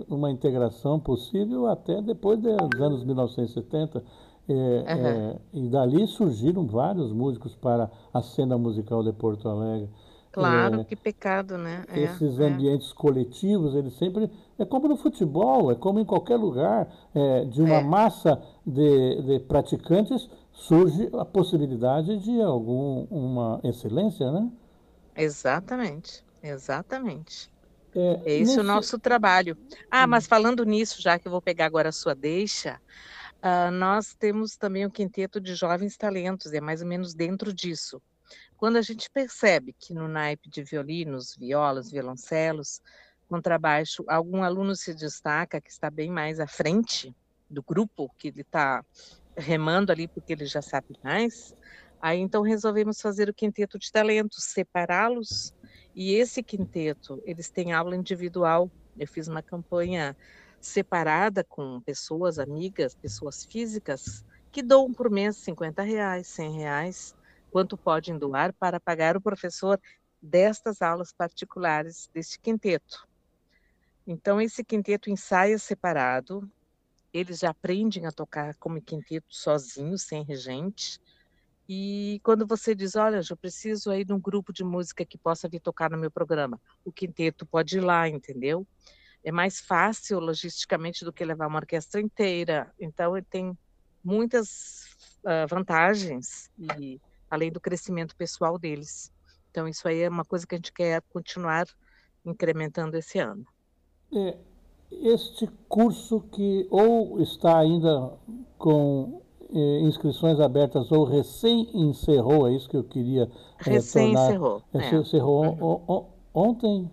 [0.09, 4.03] uma integração possível até depois dos anos 1970.
[4.49, 5.07] É, uhum.
[5.07, 9.89] é, e dali surgiram vários músicos para a cena musical de Porto Alegre.
[10.33, 11.85] Claro, é, que pecado, né?
[11.89, 12.45] É, esses é.
[12.45, 14.31] ambientes coletivos, eles sempre.
[14.59, 16.89] É como no futebol, é como em qualquer lugar.
[17.15, 17.85] É, de uma é.
[17.85, 24.51] massa de, de praticantes surge a possibilidade de alguma excelência, né?
[25.15, 26.25] Exatamente.
[26.43, 27.51] Exatamente.
[27.95, 28.61] É, é esse nesse...
[28.61, 29.57] o nosso trabalho.
[29.91, 32.81] Ah, mas falando nisso, já que eu vou pegar agora a sua deixa,
[33.43, 38.01] uh, nós temos também o quinteto de jovens talentos, é mais ou menos dentro disso.
[38.63, 42.81] Quando a gente percebe que no naipe de violinos, violas, violoncelos,
[43.29, 47.13] contrabaixo, algum aluno se destaca que está bem mais à frente
[47.51, 48.85] do grupo, que ele está
[49.37, 51.53] remando ali porque ele já sabe mais,
[52.01, 55.53] aí então resolvemos fazer o quinteto de talentos, separá-los
[55.93, 58.71] e esse quinteto, eles têm aula individual.
[58.97, 60.17] Eu fiz uma campanha
[60.61, 67.17] separada com pessoas, amigas, pessoas físicas, que doam por mês 50 reais, 100 reais,
[67.53, 69.79] quanto podem doar para pagar o professor
[70.21, 73.07] destas aulas particulares deste quinteto.
[74.07, 76.51] Então, esse quinteto ensaia separado,
[77.13, 80.99] eles já aprendem a tocar como quinteto sozinhos, sem regente,
[81.69, 85.49] e quando você diz, olha, eu preciso aí de um grupo de música que possa
[85.49, 88.67] vir tocar no meu programa, o quinteto pode ir lá, entendeu?
[89.23, 92.73] É mais fácil logisticamente do que levar uma orquestra inteira.
[92.81, 93.57] Então, tem
[94.03, 94.49] muitas
[95.25, 97.01] uh, vantagens, e
[97.33, 99.11] além do crescimento pessoal deles.
[99.51, 101.67] Então, isso aí é uma coisa que a gente quer continuar
[102.27, 103.47] incrementando esse ano.
[104.15, 104.37] É,
[104.91, 108.13] este curso que ou está ainda
[108.59, 114.63] com eh, inscrições abertas ou recém encerrou, é isso que eu queria eh, Recém encerrou.
[114.75, 114.95] É, é.
[114.95, 116.05] Encerrou uhum.
[116.35, 116.91] ontem?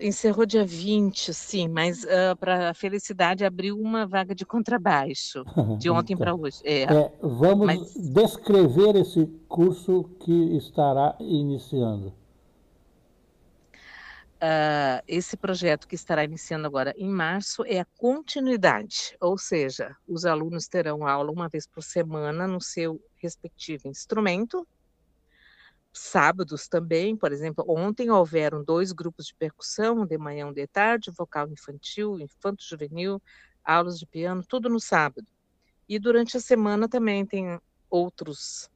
[0.00, 5.44] Encerrou dia 20, sim, mas uh, para a felicidade abriu uma vaga de contrabaixo,
[5.78, 6.60] de ontem então, para hoje.
[6.64, 6.82] É.
[6.82, 7.94] É, vamos mas...
[7.94, 12.12] descrever esse curso que estará iniciando.
[14.36, 20.26] Uh, esse projeto que estará iniciando agora em março é a continuidade, ou seja, os
[20.26, 24.66] alunos terão aula uma vez por semana no seu respectivo instrumento.
[25.98, 31.10] Sábados também, por exemplo, ontem houveram dois grupos de percussão, de manhã e de tarde,
[31.10, 33.20] vocal infantil, infanto-juvenil,
[33.64, 35.26] aulas de piano, tudo no sábado.
[35.88, 38.68] E durante a semana também tem outros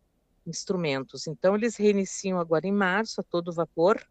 [0.46, 1.26] instrumentos.
[1.26, 4.02] Então, eles reiniciam agora em março, a todo vapor,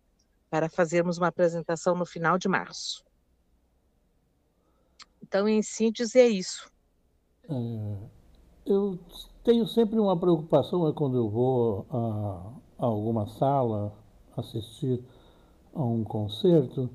[0.48, 3.04] para fazermos uma apresentação no final de março.
[5.24, 6.70] Então, em síntese, é isso.
[7.50, 7.98] É,
[8.68, 9.00] eu
[9.44, 13.94] tenho sempre uma preocupação é quando eu vou a, a, alguma sala
[14.36, 15.04] assistir
[15.76, 16.90] a um concerto,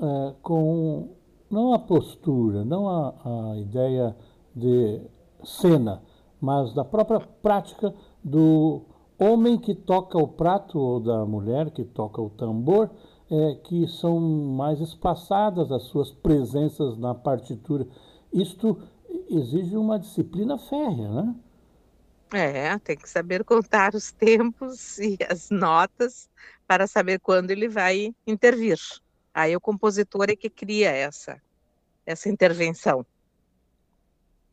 [0.00, 1.08] é, com
[1.50, 4.16] não a postura, não a, a ideia
[4.54, 5.00] de
[5.42, 6.02] cena,
[6.40, 8.82] mas da própria prática do
[9.18, 12.90] homem que toca o prato ou da mulher que toca o tambor,
[13.30, 17.86] é, que são mais espaçadas as suas presenças na partitura.
[18.32, 18.78] Isto
[19.28, 21.34] exige uma disciplina férrea, né?
[22.32, 26.28] É, tem que saber contar os tempos e as notas
[26.66, 28.78] para saber quando ele vai intervir.
[29.34, 31.40] Aí o compositor é que cria essa,
[32.06, 33.04] essa intervenção.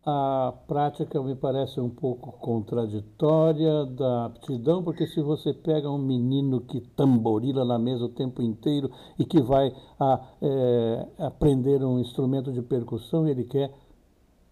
[0.10, 6.62] A prática me parece um pouco contraditória da aptidão, porque se você pega um menino
[6.62, 12.54] que tamborila na mesa o tempo inteiro e que vai a, é, aprender um instrumento
[12.54, 13.70] de percussão, ele quer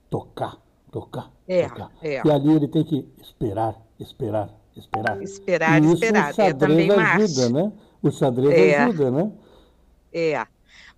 [0.09, 0.57] tocar,
[0.91, 1.67] tocar, é.
[2.01, 2.21] É.
[2.25, 5.21] E ali ele tem que esperar, esperar, esperar.
[5.21, 6.31] Esperar, e esperar.
[6.31, 7.73] O xadrez é também ajuda, né?
[8.01, 8.77] O xadrez é.
[8.83, 9.31] ajuda, né?
[10.13, 10.47] É.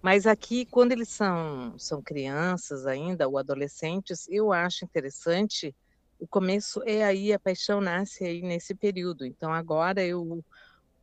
[0.02, 5.76] Mas aqui, quando eles são, são crianças ainda, ou adolescentes, eu acho interessante,
[6.20, 9.26] o começo é aí, a paixão nasce aí nesse período.
[9.26, 10.44] Então, agora eu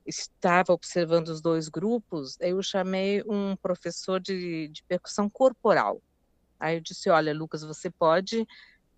[0.06, 6.00] estava observando os dois grupos, eu chamei um professor de, de percussão corporal.
[6.58, 8.46] Aí eu disse, olha, Lucas, você pode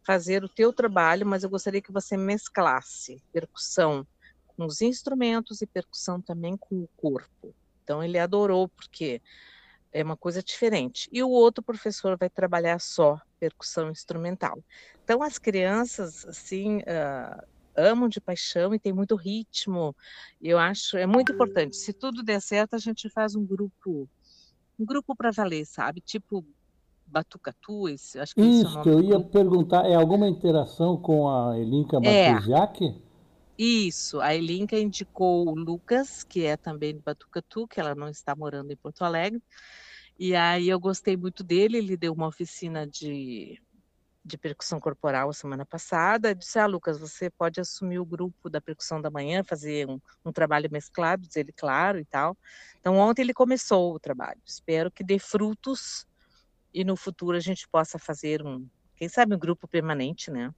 [0.07, 4.07] fazer o teu trabalho, mas eu gostaria que você mesclasse percussão
[4.47, 7.53] com os instrumentos e percussão também com o corpo.
[7.83, 9.21] Então ele adorou porque
[9.93, 11.09] é uma coisa diferente.
[11.13, 14.63] E o outro professor vai trabalhar só percussão instrumental.
[15.03, 19.95] Então as crianças assim uh, amam de paixão e tem muito ritmo.
[20.41, 21.77] Eu acho é muito importante.
[21.77, 24.09] Se tudo der certo, a gente faz um grupo
[24.79, 26.01] um grupo para valer, sabe?
[26.01, 26.47] Tipo
[27.07, 31.59] Batucatu, esse, acho que Isso, é que eu ia perguntar, é alguma interação com a
[31.59, 32.85] Elinka Matuziak?
[32.85, 33.07] É.
[33.59, 38.35] Isso, a Elinka indicou o Lucas, que é também de Batucatu, que ela não está
[38.35, 39.43] morando em Porto Alegre,
[40.19, 43.59] e aí eu gostei muito dele, ele deu uma oficina de,
[44.25, 48.61] de percussão corporal a semana passada, disse, ah, Lucas, você pode assumir o grupo da
[48.61, 52.37] percussão da manhã, fazer um, um trabalho mesclado, diz ele, claro, e tal.
[52.81, 56.07] Então ontem ele começou o trabalho, espero que dê frutos
[56.77, 60.53] e no futuro a gente possa fazer um, quem sabe, um grupo permanente, né?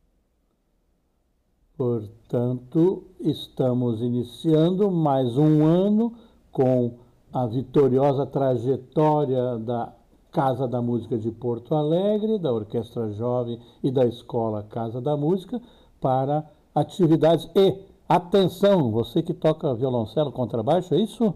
[1.77, 6.13] Portanto, estamos iniciando mais um ano
[6.51, 6.99] com
[7.33, 9.95] a vitoriosa trajetória da
[10.33, 15.63] Casa da Música de Porto Alegre, da Orquestra Jovem e da Escola Casa da Música
[16.01, 17.79] para atividades e
[18.09, 21.33] atenção, você que toca violoncelo, contrabaixo, é isso?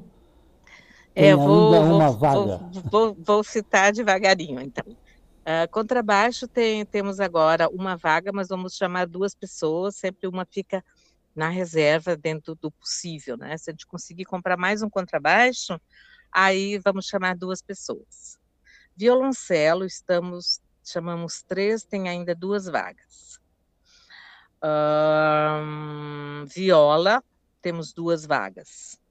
[1.15, 2.13] É, vou, vou.
[2.13, 4.85] Vou, vou, vou, citar devagarinho, então.
[5.43, 10.83] Uh, contrabaixo tem, temos agora uma vaga, mas vamos chamar duas pessoas, sempre uma fica
[11.35, 13.57] na reserva dentro do possível, né?
[13.59, 15.79] Se a gente conseguir comprar mais um contrabaixo,
[16.31, 18.39] aí vamos chamar duas pessoas.
[18.97, 23.41] Violoncelo, estamos, chamamos três, tem ainda duas vagas.
[24.63, 27.23] Uh, viola,
[27.61, 29.02] temos duas vagas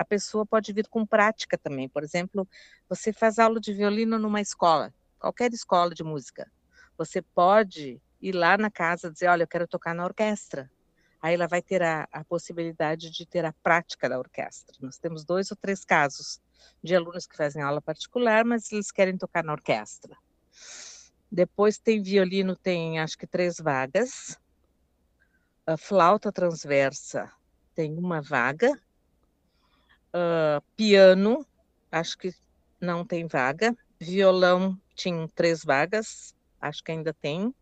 [0.00, 1.86] a pessoa pode vir com prática também.
[1.86, 2.48] Por exemplo,
[2.88, 6.50] você faz aula de violino numa escola, qualquer escola de música.
[6.96, 10.70] Você pode ir lá na casa dizer, olha, eu quero tocar na orquestra.
[11.20, 14.74] Aí ela vai ter a, a possibilidade de ter a prática da orquestra.
[14.80, 16.40] Nós temos dois ou três casos
[16.82, 20.16] de alunos que fazem aula particular, mas eles querem tocar na orquestra.
[21.30, 24.38] Depois tem violino, tem acho que três vagas.
[25.66, 27.30] A flauta transversa
[27.74, 28.80] tem uma vaga
[30.14, 31.46] uh, piano,
[31.90, 32.34] acho que
[32.80, 33.76] não tem vaga.
[33.98, 37.54] Violão tinha três vagas, acho que ainda tem.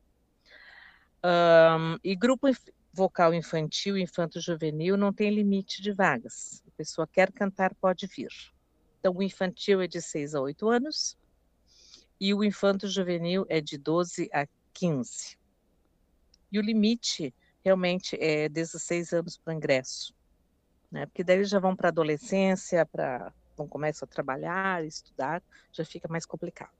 [1.24, 2.46] Um, e grupo
[2.92, 6.62] vocal infantil, infanto-juvenil, não tem limite de vagas.
[6.66, 8.30] A pessoa quer cantar, pode vir.
[8.98, 11.16] Então, o infantil é de 6 a 8 anos
[12.20, 15.38] e o infanto-juvenil é de 12 a 15.
[16.50, 17.34] E o limite
[17.64, 20.17] realmente é 16 anos para ingresso
[20.90, 21.06] né?
[21.06, 25.84] Porque daí eles já vão para a adolescência, para vão começam a trabalhar, estudar, já
[25.84, 26.70] fica mais complicado.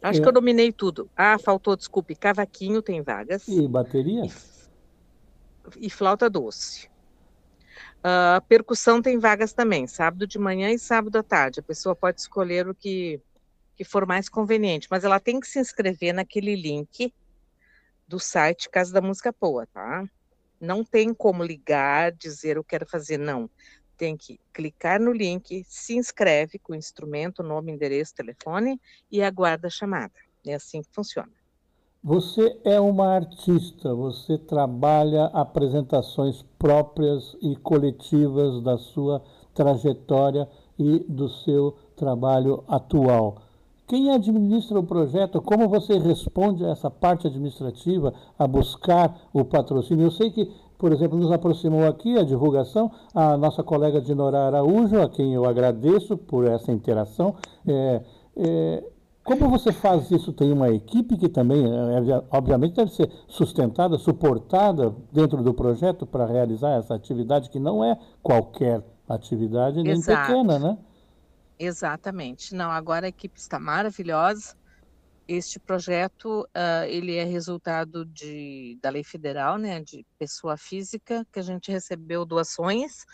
[0.00, 0.22] Acho é.
[0.22, 1.10] que eu dominei tudo.
[1.16, 3.48] Ah, faltou, desculpe, cavaquinho tem vagas.
[3.48, 4.24] E bateria?
[4.24, 6.88] E, e flauta doce.
[7.98, 11.60] Uh, percussão tem vagas também, sábado de manhã e sábado à tarde.
[11.60, 13.20] A pessoa pode escolher o que,
[13.74, 17.12] que for mais conveniente, mas ela tem que se inscrever naquele link
[18.06, 20.04] do site Casa da Música Poa, tá?
[20.64, 23.50] Não tem como ligar, dizer eu quero fazer, não.
[23.96, 29.68] Tem que clicar no link, se inscreve com o instrumento, nome, endereço, telefone e aguarda
[29.68, 30.14] a chamada.
[30.46, 31.32] É assim que funciona.
[32.02, 39.22] Você é uma artista, você trabalha apresentações próprias e coletivas da sua
[39.54, 40.46] trajetória
[40.78, 43.43] e do seu trabalho atual.
[43.86, 45.42] Quem administra o projeto?
[45.42, 50.06] Como você responde a essa parte administrativa, a buscar o patrocínio?
[50.06, 50.50] Eu sei que
[50.84, 55.46] por exemplo, nos aproximou aqui a divulgação, a nossa colega Dinora Araújo, a quem eu
[55.46, 57.36] agradeço por essa interação.
[57.66, 58.02] É,
[58.36, 58.84] é,
[59.22, 60.32] como você faz isso?
[60.32, 66.26] Tem uma equipe que também, é, obviamente, deve ser sustentada, suportada dentro do projeto para
[66.26, 70.26] realizar essa atividade, que não é qualquer atividade, nem Exato.
[70.26, 70.78] pequena, né?
[71.58, 72.54] Exatamente.
[72.54, 74.56] Não, agora a equipe está maravilhosa.
[75.26, 81.38] Este projeto, uh, ele é resultado de, da lei federal, né, de pessoa física, que
[81.38, 83.06] a gente recebeu doações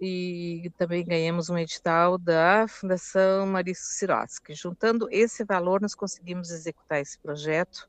[0.00, 4.52] e também ganhamos um edital da Fundação Marício Sirotsky.
[4.52, 7.88] Juntando esse valor, nós conseguimos executar esse projeto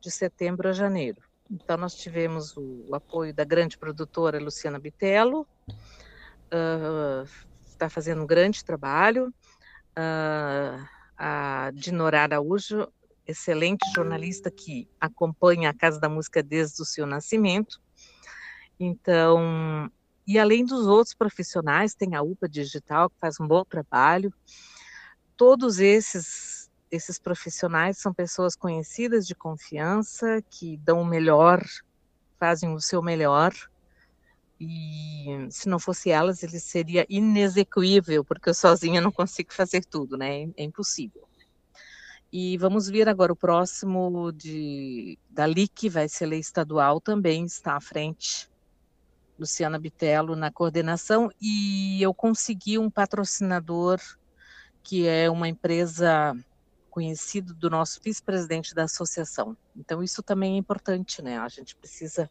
[0.00, 1.20] de setembro a janeiro.
[1.50, 5.46] Então, nós tivemos o, o apoio da grande produtora Luciana Bitello,
[7.80, 9.28] está fazendo um grande trabalho,
[9.96, 12.86] uh, a Dinora Araújo,
[13.26, 17.80] excelente jornalista que acompanha a Casa da Música desde o seu nascimento.
[18.78, 19.90] Então,
[20.26, 24.32] e além dos outros profissionais, tem a UPA Digital, que faz um bom trabalho.
[25.36, 26.60] Todos esses
[26.90, 31.64] esses profissionais são pessoas conhecidas de confiança, que dão o melhor,
[32.36, 33.52] fazem o seu melhor.
[34.60, 40.18] E se não fosse elas, ele seria inexequível, porque eu sozinha não consigo fazer tudo,
[40.18, 40.50] né?
[40.56, 41.26] É impossível.
[42.32, 47.76] E vamos ver agora o próximo de da LIC, vai ser lei estadual, também está
[47.76, 48.48] à frente
[49.38, 53.98] Luciana Bitello na coordenação e eu consegui um patrocinador
[54.82, 56.36] que é uma empresa
[56.90, 59.56] conhecida do nosso vice-presidente da associação.
[59.74, 61.38] Então isso também é importante, né?
[61.38, 62.30] A gente precisa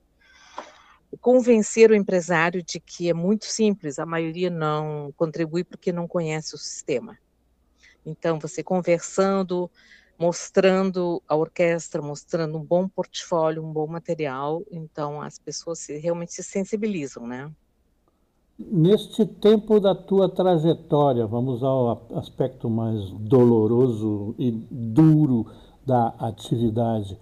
[1.17, 6.55] convencer o empresário de que é muito simples, a maioria não contribui porque não conhece
[6.55, 7.17] o sistema.
[8.05, 9.69] Então você conversando,
[10.17, 16.33] mostrando a orquestra, mostrando um bom portfólio, um bom material, então as pessoas se, realmente
[16.33, 17.51] se sensibilizam, né?
[18.57, 25.45] Neste tempo da tua trajetória, vamos ao aspecto mais doloroso e duro
[25.85, 27.17] da atividade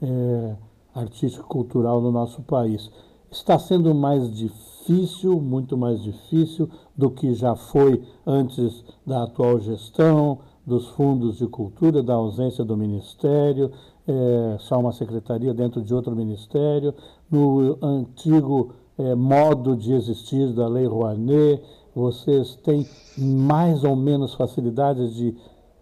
[0.00, 0.56] é,
[0.94, 2.90] artístico-cultural no nosso país.
[3.38, 10.40] Está sendo mais difícil, muito mais difícil do que já foi antes da atual gestão,
[10.66, 13.70] dos fundos de cultura, da ausência do ministério,
[14.06, 16.92] é, só uma secretaria dentro de outro ministério,
[17.30, 21.62] no antigo é, modo de existir da Lei Rouanet,
[21.94, 22.84] vocês têm
[23.16, 25.34] mais ou menos facilidades de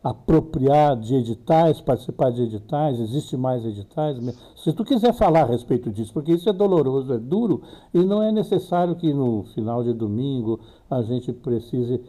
[0.03, 4.17] apropriar de editais, participar de editais, existe mais editais.
[4.57, 8.23] Se tu quiser falar a respeito disso, porque isso é doloroso, é duro, e não
[8.23, 12.01] é necessário que no final de domingo a gente precise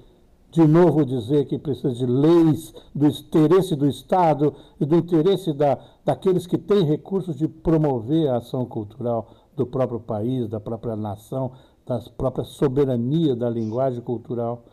[0.49, 5.77] de novo dizer que precisa de leis do interesse do Estado e do interesse da,
[6.05, 11.51] daqueles que têm recursos de promover a ação cultural do próprio país, da própria nação,
[11.85, 14.63] da própria soberania da linguagem cultural.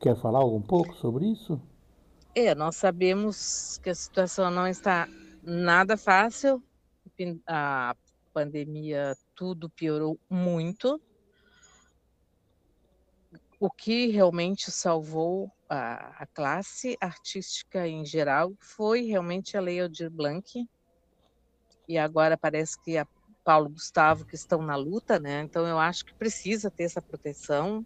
[0.00, 1.60] Quer falar um pouco sobre isso?
[2.34, 5.08] É, nós sabemos que a situação não está
[5.42, 6.62] nada fácil.
[7.46, 7.94] A
[8.32, 11.00] pandemia tudo piorou muito
[13.60, 20.10] o que realmente salvou a, a, classe artística em geral foi realmente a Lei Aldir
[20.10, 20.66] Blanc,
[21.86, 23.06] e agora parece que a
[23.44, 25.42] Paulo Gustavo que estão na luta, né?
[25.42, 27.84] Então eu acho que precisa ter essa proteção,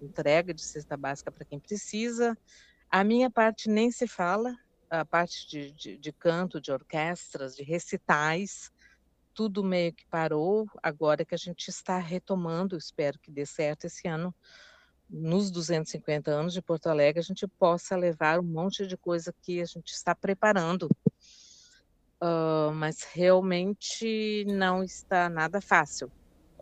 [0.00, 2.36] entrega de cesta básica para quem precisa.
[2.94, 4.56] A minha parte nem se fala,
[4.88, 8.70] a parte de, de, de canto, de orquestras, de recitais,
[9.34, 10.70] tudo meio que parou.
[10.80, 14.32] Agora que a gente está retomando, espero que dê certo esse ano,
[15.10, 19.60] nos 250 anos de Porto Alegre, a gente possa levar um monte de coisa que
[19.60, 20.88] a gente está preparando.
[22.22, 26.12] Uh, mas realmente não está nada fácil.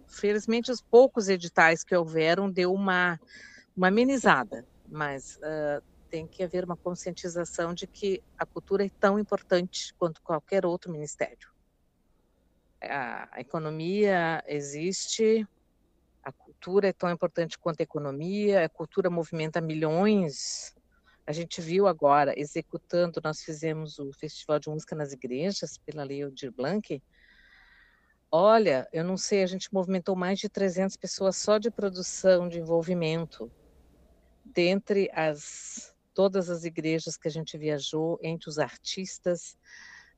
[0.08, 3.20] Felizmente, os poucos editais que houveram deu uma,
[3.76, 9.18] uma amenizada, mas uh, tem que haver uma conscientização de que a cultura é tão
[9.18, 11.50] importante quanto qualquer outro ministério.
[12.82, 15.46] A, a economia existe,
[16.62, 20.72] cultura é tão importante quanto a economia, a cultura movimenta milhões.
[21.26, 26.22] A gente viu agora, executando, nós fizemos o Festival de Música nas Igrejas, pela Lei
[26.22, 27.02] Aldir Blanc.
[28.30, 32.60] Olha, eu não sei, a gente movimentou mais de 300 pessoas só de produção, de
[32.60, 33.50] envolvimento.
[34.44, 39.56] Dentre as todas as igrejas que a gente viajou, entre os artistas,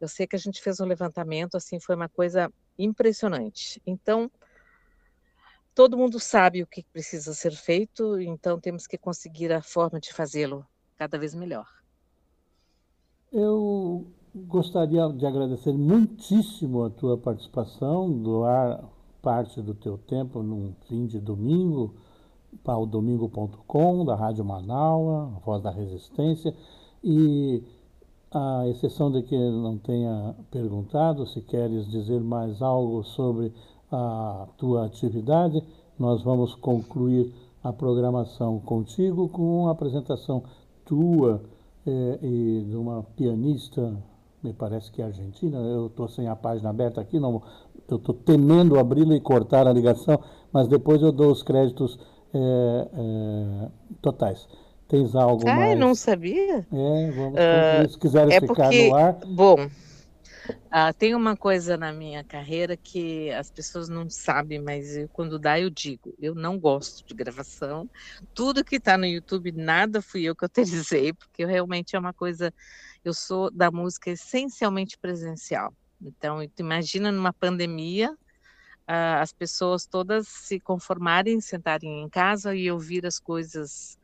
[0.01, 3.81] eu sei que a gente fez um levantamento, assim, foi uma coisa impressionante.
[3.87, 4.31] Então,
[5.75, 10.13] todo mundo sabe o que precisa ser feito, então temos que conseguir a forma de
[10.13, 10.67] fazê-lo
[10.97, 11.67] cada vez melhor.
[13.33, 18.85] Eu gostaria de agradecer muitíssimo a tua participação, doar
[19.23, 21.95] parte do teu tempo num fim de domingo
[22.63, 26.55] para o domingo.com da Rádio Manaus, Voz da Resistência,
[27.03, 27.63] e
[28.31, 33.53] a exceção de que não tenha perguntado, se queres dizer mais algo sobre
[33.91, 35.63] a tua atividade,
[35.99, 37.33] nós vamos concluir
[37.63, 40.43] a programação contigo com uma apresentação
[40.85, 41.41] tua
[41.87, 43.97] é, e de uma pianista,
[44.43, 47.41] me parece que é argentina, eu estou sem a página aberta aqui, não,
[47.89, 50.19] eu estou temendo abri-la e cortar a ligação,
[50.53, 51.99] mas depois eu dou os créditos
[52.35, 53.69] é, é,
[54.03, 54.49] totais.
[54.89, 55.79] Tens algo ah, mais?
[55.79, 56.59] não sabia?
[56.59, 59.15] É, vamos uh, se quiseres é ficar porque, no ar.
[59.27, 65.09] Bom, uh, tem uma coisa na minha carreira que as pessoas não sabem, mas eu,
[65.09, 67.89] quando dá eu digo, eu não gosto de gravação.
[68.35, 72.53] Tudo que está no YouTube, nada fui eu que autorizei, porque realmente é uma coisa,
[73.05, 75.73] eu sou da música essencialmente presencial.
[76.01, 78.15] Então, tu imagina numa pandemia,
[78.89, 83.97] uh, as pessoas todas se conformarem, sentarem em casa e ouvir as coisas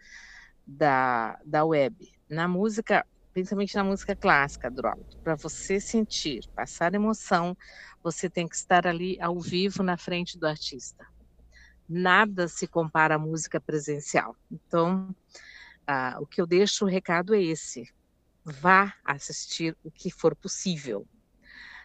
[0.66, 1.96] da, da web.
[2.28, 7.56] Na música, principalmente na música clássica, Drolto, para você sentir, passar emoção,
[8.02, 11.06] você tem que estar ali ao vivo na frente do artista.
[11.88, 14.36] Nada se compara à música presencial.
[14.50, 15.14] Então,
[15.86, 17.84] ah, o que eu deixo o recado é esse:
[18.44, 21.06] vá assistir o que for possível.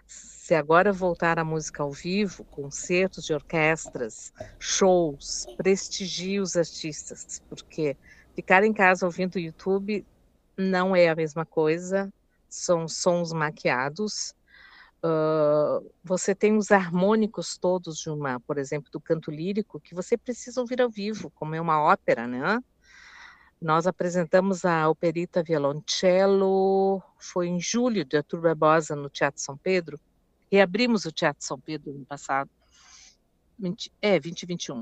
[0.08, 7.98] Se agora voltar à música ao vivo, concertos de orquestras, shows, prestigie os artistas, porque
[8.36, 10.06] Ficar em casa ouvindo YouTube
[10.58, 12.14] não é a mesma coisa,
[12.50, 14.34] são sons maquiados.
[15.04, 20.18] Uh, você tem os harmônicos todos de uma, por exemplo, do canto lírico, que você
[20.18, 22.60] precisa ouvir ao vivo, como é uma ópera, né?
[23.62, 30.00] Nós apresentamos a Operita Violoncello, foi em julho de Arthur Barbosa no Teatro São Pedro,
[30.52, 32.50] reabrimos o Teatro São Pedro no passado,
[33.58, 34.82] 20, é, 2021.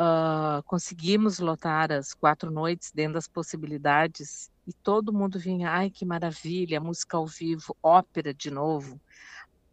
[0.00, 6.04] Uh, conseguimos lotar as quatro noites dentro das possibilidades e todo mundo vinha, ai que
[6.04, 9.00] maravilha, música ao vivo, ópera de novo,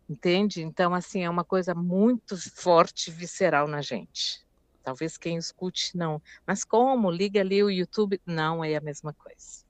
[0.10, 0.62] entende?
[0.62, 4.45] Então, assim, é uma coisa muito forte, visceral na gente.
[4.86, 7.10] Talvez quem escute não, mas como?
[7.10, 9.66] Liga ali o YouTube, não é a mesma coisa.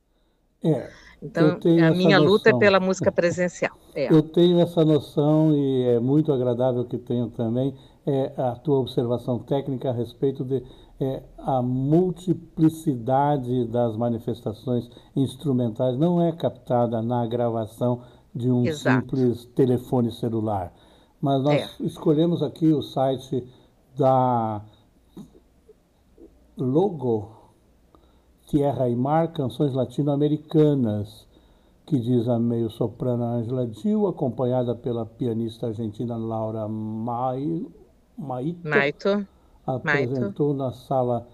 [0.61, 0.89] É,
[1.21, 2.33] então, a minha noção.
[2.33, 3.77] luta é pela música presencial.
[3.95, 4.13] É.
[4.13, 7.73] Eu tenho essa noção e é muito agradável que tenho também
[8.05, 10.61] é, a tua observação técnica a respeito de
[10.99, 18.01] é, a multiplicidade das manifestações instrumentais não é captada na gravação
[18.33, 19.15] de um Exato.
[19.15, 20.73] simples telefone celular.
[21.21, 21.83] Mas nós É.
[21.85, 23.47] escolhemos aqui o site
[23.97, 24.61] da
[26.57, 27.31] Logo
[28.47, 31.27] Tierra e Mar Canções Latino-Americanas,
[31.85, 37.65] que diz a meio-soprano Angela Gil, acompanhada pela pianista argentina Laura Mai-
[38.17, 39.27] Maito, Maito,
[39.67, 41.27] apresentou na sala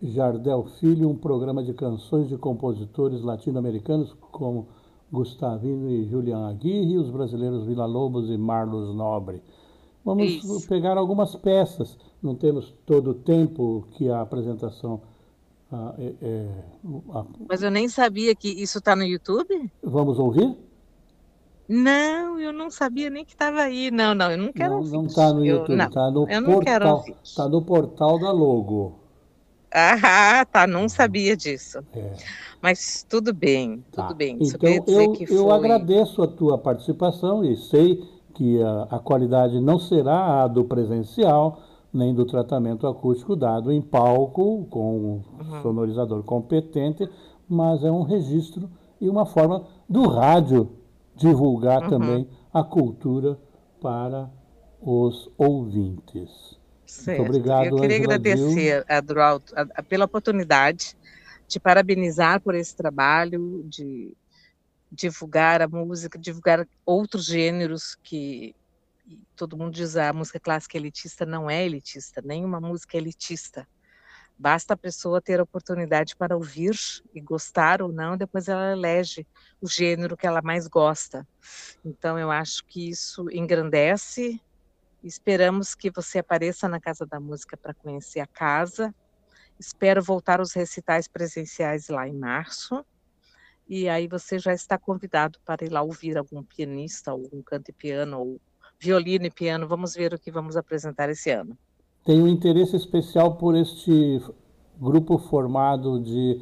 [0.00, 4.68] Jardel Filho um programa de canções de compositores latino-americanos como
[5.10, 9.42] Gustavino e Julian Aguirre, os brasileiros Vila Lobos e Marlos Nobre.
[10.04, 10.68] Vamos Isso.
[10.68, 15.00] pegar algumas peças, não temos todo o tempo que a apresentação.
[15.74, 16.46] ah, é- é,
[17.14, 19.70] a- mas eu nem sabia que isso está no YouTube?
[19.82, 20.54] vamos ouvir?
[21.68, 23.90] Não, eu não sabia nem que estava aí.
[23.90, 24.92] Não, não, eu não quero não ouvir.
[24.92, 27.04] não está no YouTube, não, está no portal.
[27.22, 28.98] Está no portal da Logo.
[29.74, 31.78] Ah, tá, não sabia disso.
[31.94, 32.12] É.
[32.60, 34.02] Mas tudo bem, Tá.
[34.02, 34.44] tudo bem.
[34.44, 35.50] Só Então, eu, eu foi.
[35.56, 38.04] agradeço a tua participação e sei
[38.34, 41.60] que a, a qualidade não será a do presencial,
[41.92, 47.08] nem do tratamento acústico dado em palco, com um sonorizador competente,
[47.48, 48.68] mas é um registro
[49.00, 50.70] e uma forma do rádio
[51.14, 51.88] divulgar Uhum.
[51.90, 53.38] também a cultura
[53.80, 54.30] para
[54.80, 56.58] os ouvintes.
[56.86, 57.22] Certo.
[57.22, 60.94] obrigado, Eu queria Ângela agradecer a Duralto a- a- pela oportunidade
[61.48, 64.14] de parabenizar por esse trabalho, de
[64.92, 68.54] divulgar a música, divulgar outros gêneros que
[69.36, 73.00] todo mundo diz "Ah, a música clássica é elitista, não é elitista, nenhuma música é
[73.00, 73.66] elitista.
[74.38, 76.74] Basta a pessoa ter a oportunidade para ouvir
[77.14, 79.26] e gostar ou não, depois ela elege
[79.60, 81.26] o gênero que ela mais gosta.
[81.84, 84.40] Então eu acho que isso engrandece
[85.02, 88.92] Esperamos que você apareça na Casa da Música para conhecer a casa.
[89.60, 92.84] Espero voltar aos recitais presenciais lá em março.
[93.68, 97.72] E aí você já está convidado para ir lá ouvir algum pianista, algum canto e
[97.72, 98.40] piano, ou
[98.78, 99.66] violino e piano.
[99.66, 101.56] Vamos ver o que vamos apresentar esse ano.
[102.04, 104.20] Tenho um interesse especial por este
[104.78, 106.40] grupo formado de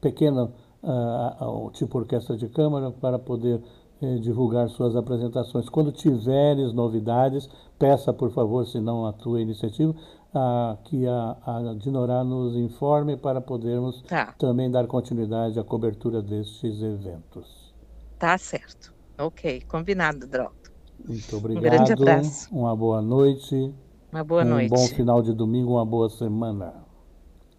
[0.00, 0.52] pequeno,
[0.82, 3.62] ah, ah, tipo orquestra de câmara, para poder
[4.02, 5.68] eh, divulgar suas apresentações.
[5.68, 7.48] Quando tiveres novidades,
[7.78, 9.94] peça, por favor, se não a tua iniciativa,
[10.34, 14.34] a, que a, a Dinorá nos informe para podermos Tá.
[14.38, 17.72] também dar continuidade à cobertura destes eventos.
[18.18, 18.92] Tá certo.
[19.18, 20.70] Ok, combinado, Drolto.
[21.06, 21.62] Muito obrigado.
[21.62, 22.48] grande abraço.
[22.54, 23.74] Uma boa noite.
[24.12, 24.70] Uma boa um noite.
[24.70, 26.74] bom final de domingo, uma boa semana.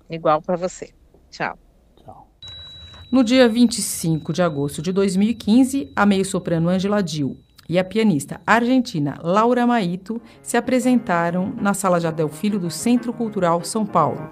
[0.09, 0.91] Igual para você.
[1.29, 1.57] Tchau.
[1.95, 2.27] Tchau.
[3.11, 9.17] No dia 25 de agosto de 2015, a meio-soprano Angela Dil e a pianista argentina
[9.21, 14.29] Laura Maito se apresentaram na Sala Jardel Filho do Centro Cultural São Paulo.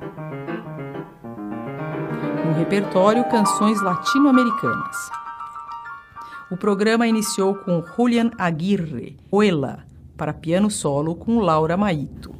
[2.45, 4.97] No repertório, canções latino-americanas.
[6.51, 9.86] O programa iniciou com Julian Aguirre, Oela,
[10.17, 12.39] para piano solo com Laura Maito.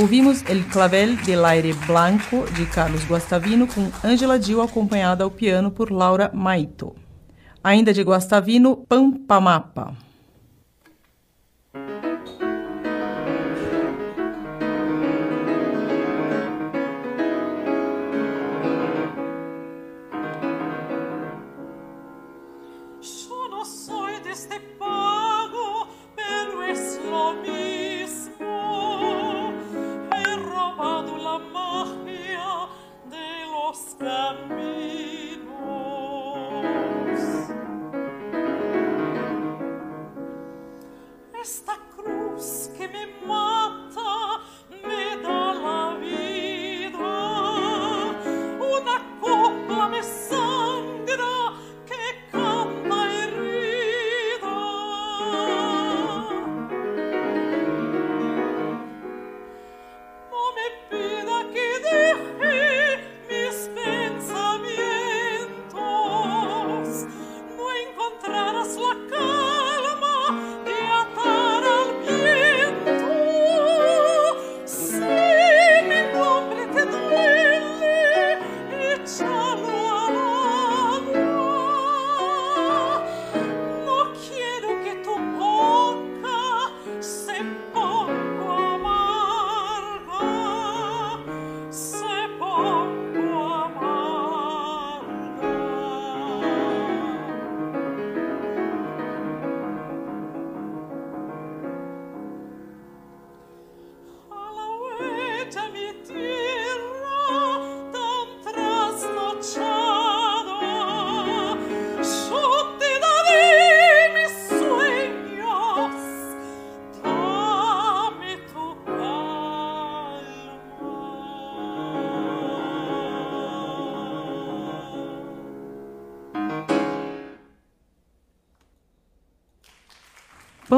[0.00, 5.72] Ouvimos El Clavel del Aire Blanco, de Carlos Guastavino, com Angela Dil, acompanhada ao piano
[5.72, 6.94] por Laura Maito.
[7.64, 9.77] Ainda de Guastavino, Pampamapa.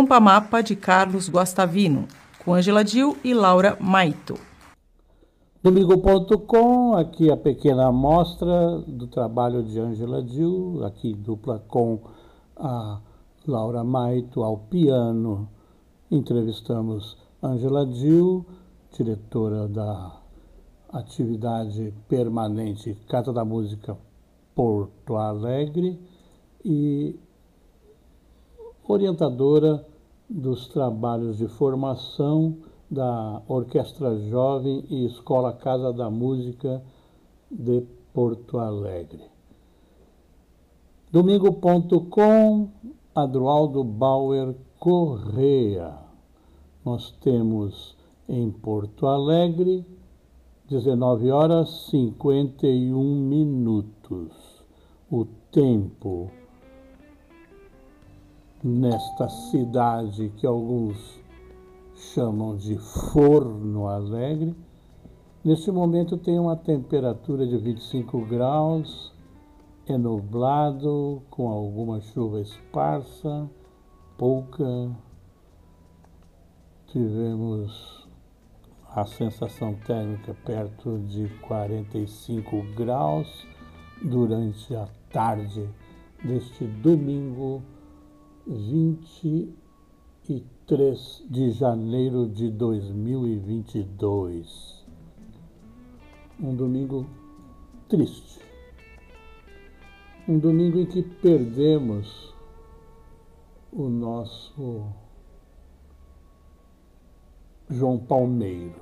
[0.00, 2.08] Pampamapa, de Carlos Guastavino,
[2.42, 4.34] com Angela Dil e Laura Maito.
[5.62, 12.00] Domingo.com, aqui a pequena amostra do trabalho de Angela Dill, aqui dupla com
[12.56, 12.98] a
[13.46, 15.46] Laura Maito ao piano.
[16.10, 18.46] Entrevistamos Angela Dill,
[18.96, 20.18] diretora da
[20.94, 23.98] atividade permanente Casa da Música
[24.54, 26.00] Porto Alegre
[26.64, 27.20] e
[28.88, 29.86] orientadora
[30.30, 32.56] dos trabalhos de formação
[32.88, 36.80] da Orquestra Jovem e Escola Casa da Música
[37.50, 37.82] de
[38.14, 39.24] Porto Alegre.
[41.10, 42.68] Domingo.com,
[43.12, 45.98] Adroaldo Bauer Correa.
[46.84, 47.96] Nós temos
[48.28, 49.84] em Porto Alegre
[50.68, 54.62] 19 horas 51 minutos.
[55.10, 56.30] O tempo
[58.62, 61.18] nesta cidade que alguns
[61.94, 64.54] chamam de Forno Alegre.
[65.42, 69.12] Neste momento tem uma temperatura de 25 graus,
[69.86, 73.48] é nublado, com alguma chuva esparsa,
[74.18, 74.90] pouca.
[76.88, 78.06] Tivemos
[78.94, 83.46] a sensação térmica perto de 45 graus
[84.02, 85.68] durante a tarde
[86.22, 87.62] deste domingo
[88.50, 89.54] 20
[90.28, 94.84] e 3 de janeiro de 2022.
[96.40, 97.06] Um domingo
[97.88, 98.40] triste.
[100.26, 102.34] Um domingo em que perdemos
[103.72, 104.84] o nosso
[107.68, 108.80] João Palmeiro.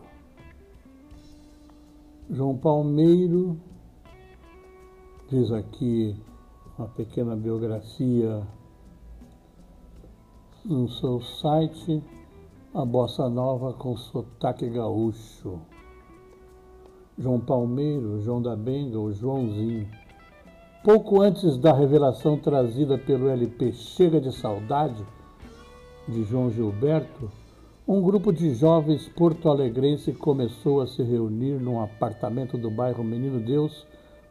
[2.30, 3.60] João Palmeiro
[5.28, 6.16] diz aqui
[6.78, 8.48] uma pequena biografia
[10.68, 12.04] no seu site
[12.74, 15.58] a bossa nova com sotaque gaúcho.
[17.16, 19.88] João Palmeiro, João da Benga, o Joãozinho.
[20.84, 25.02] Pouco antes da revelação trazida pelo LP Chega de Saudade,
[26.06, 27.30] de João Gilberto,
[27.86, 33.86] um grupo de jovens porto-alegrense começou a se reunir num apartamento do bairro Menino Deus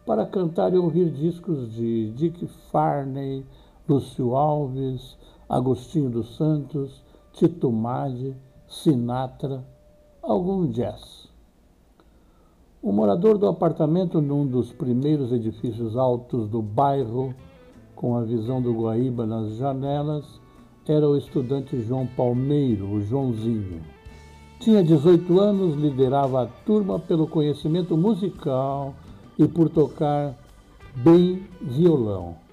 [0.06, 3.44] para cantar e ouvir discos de Dick Farney,
[3.90, 5.18] Lúcio Alves,
[5.50, 7.02] Agostinho dos Santos,
[7.34, 8.36] Tito Madi,
[8.68, 9.64] Sinatra,
[10.22, 11.30] algum jazz.
[12.82, 17.34] O morador do apartamento num dos primeiros edifícios altos do bairro,
[17.96, 20.26] com a visão do Guaíba nas janelas,
[20.88, 23.82] era o estudante João Palmeiro, o Joãozinho.
[24.60, 28.94] Tinha 18 anos, liderava a turma pelo conhecimento musical
[29.38, 30.36] e por tocar
[30.96, 32.47] bem violão.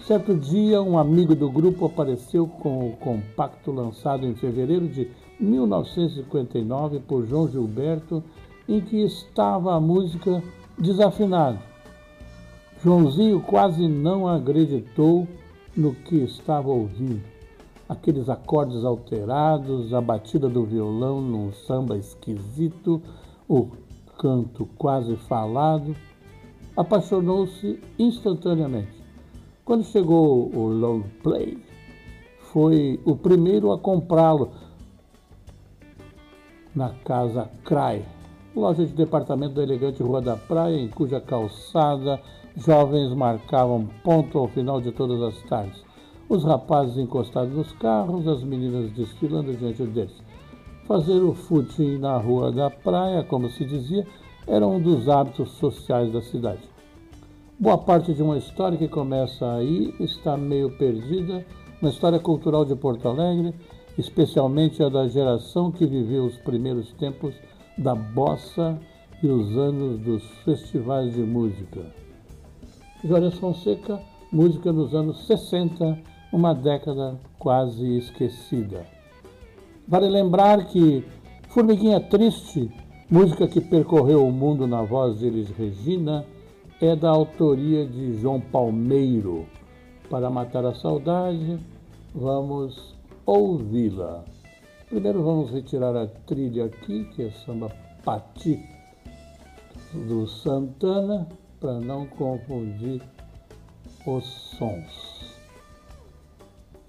[0.00, 7.00] Certo dia, um amigo do grupo apareceu com o compacto lançado em fevereiro de 1959
[7.00, 8.22] por João Gilberto,
[8.68, 10.42] em que estava a música
[10.76, 11.58] Desafinado.
[12.82, 15.26] Joãozinho quase não acreditou
[15.74, 17.22] no que estava ouvindo.
[17.88, 23.00] Aqueles acordes alterados, a batida do violão num samba esquisito,
[23.48, 23.68] o
[24.18, 25.94] canto quase falado.
[26.76, 29.03] Apaixonou-se instantaneamente.
[29.64, 31.56] Quando chegou o long play,
[32.52, 34.50] foi o primeiro a comprá-lo
[36.74, 38.04] na casa Cry,
[38.54, 42.20] loja de departamento da elegante Rua da Praia, em cuja calçada
[42.54, 45.82] jovens marcavam ponto ao final de todas as tardes.
[46.28, 50.22] Os rapazes encostados nos carros, as meninas desfilando diante deles.
[50.86, 54.06] Fazer o footing na Rua da Praia, como se dizia,
[54.46, 56.73] era um dos hábitos sociais da cidade.
[57.56, 61.46] Boa parte de uma história que começa aí está meio perdida
[61.80, 63.54] na história cultural de Porto Alegre,
[63.96, 67.32] especialmente a da geração que viveu os primeiros tempos
[67.78, 68.76] da bossa
[69.22, 71.80] e os anos dos festivais de música.
[73.04, 74.00] Juarez Fonseca,
[74.32, 75.96] música nos anos 60,
[76.32, 78.84] uma década quase esquecida.
[79.86, 81.04] Vale lembrar que
[81.50, 82.68] Formiguinha Triste,
[83.08, 86.26] música que percorreu o mundo na voz de Regina,
[86.84, 89.46] é da autoria de João Palmeiro.
[90.10, 91.58] Para matar a saudade,
[92.14, 94.22] vamos ouvi-la.
[94.90, 97.74] Primeiro vamos retirar a trilha aqui, que é samba
[98.04, 98.62] Pati
[99.94, 101.26] do Santana,
[101.58, 103.00] para não confundir
[104.06, 105.38] os sons.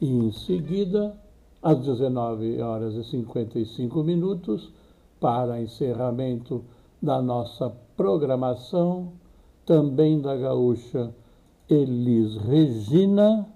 [0.02, 1.16] E em seguida,
[1.64, 4.74] às 19 horas e 55 minutos,
[5.22, 6.66] para encerramento
[7.02, 9.14] da nossa programação,
[9.66, 11.12] também da gaúcha
[11.70, 13.48] Elis Regina,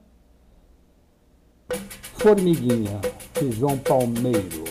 [2.16, 3.00] Formiguinha,
[3.40, 4.64] de João Palmeiro.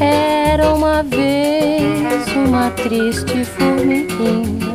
[0.00, 4.67] Era uma vez uma triste formiguinha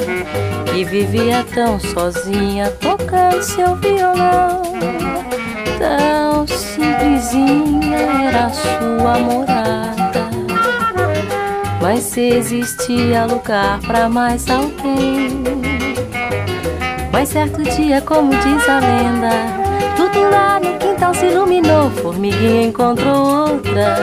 [0.74, 4.64] que vivia tão sozinha tocando seu violão.
[5.78, 7.98] Tão simplesinha
[8.28, 10.30] era sua morada,
[11.80, 15.44] mas se existia lugar para mais alguém.
[17.12, 19.30] Mas certo dia, como diz a lenda,
[19.96, 23.98] tudo lá no quintal se iluminou, formiguinha encontrou outra.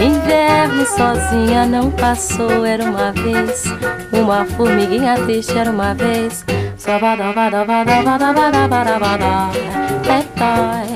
[0.00, 3.64] Inverno sozinha não passou, era uma vez.
[4.20, 6.44] Uma formiguinha triste era uma vez.
[6.76, 9.50] Sabada bada bada bada bada bada bada.
[10.08, 10.88] É toy.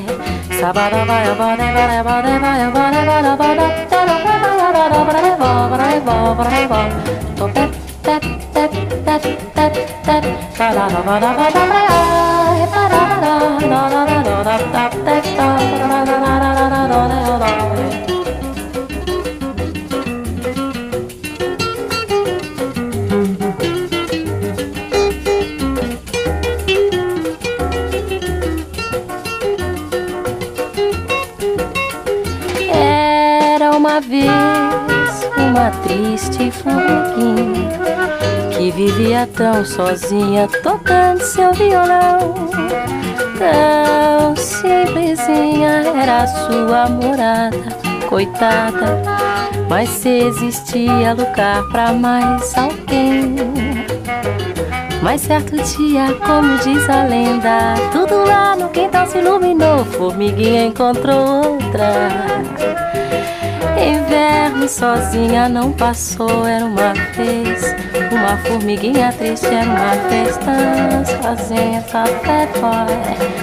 [0.58, 3.66] Sabada bada bada bada bada bada bada bada bada.
[3.88, 5.52] Tera bada bada bada bada
[36.50, 37.82] formiguinha
[38.62, 42.34] que vivia tão sozinha tocando seu violão.
[43.38, 47.58] Tão simplesinha era sua morada,
[48.08, 49.02] coitada.
[49.68, 53.34] Mas se existia lugar para mais alguém.
[55.02, 59.84] Mas certo dia, como diz a lenda, tudo lá no quintal se iluminou.
[59.84, 62.91] Formiguinha encontrou outra.
[63.84, 67.62] Inverno sozinha não passou, era uma vez.
[68.12, 73.42] Uma formiguinha triste era uma vez tão sozinha, café boy.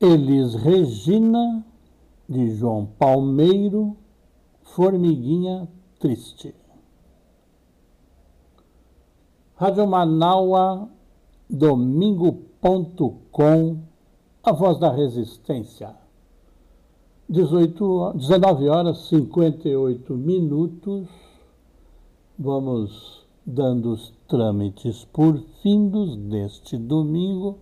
[0.00, 1.64] Elis Regina,
[2.28, 3.96] de João Palmeiro,
[4.74, 5.68] Formiguinha
[6.02, 6.52] Triste.
[9.54, 10.88] Rádio Manaua,
[11.48, 12.56] domingo.com,
[14.42, 15.94] a voz da resistência.
[17.28, 21.06] 18, 19 horas 58 minutos.
[22.36, 27.60] Vamos dando os trâmites por findos deste domingo,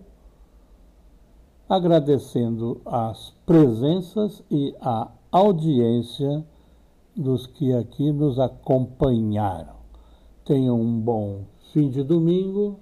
[1.69, 6.43] agradecendo as presenças e a audiência
[7.15, 9.75] dos que aqui nos acompanharam.
[10.45, 12.79] Tenham um bom fim de domingo,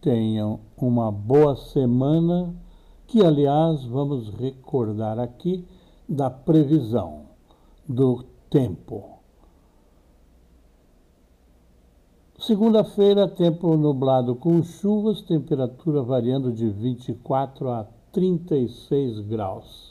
[0.00, 2.54] tenham uma boa semana,
[3.06, 5.66] que aliás vamos recordar aqui
[6.08, 7.22] da previsão
[7.88, 9.18] do tempo.
[12.38, 19.87] Segunda-feira, tempo nublado com chuvas, temperatura variando de 24 a 36 graus.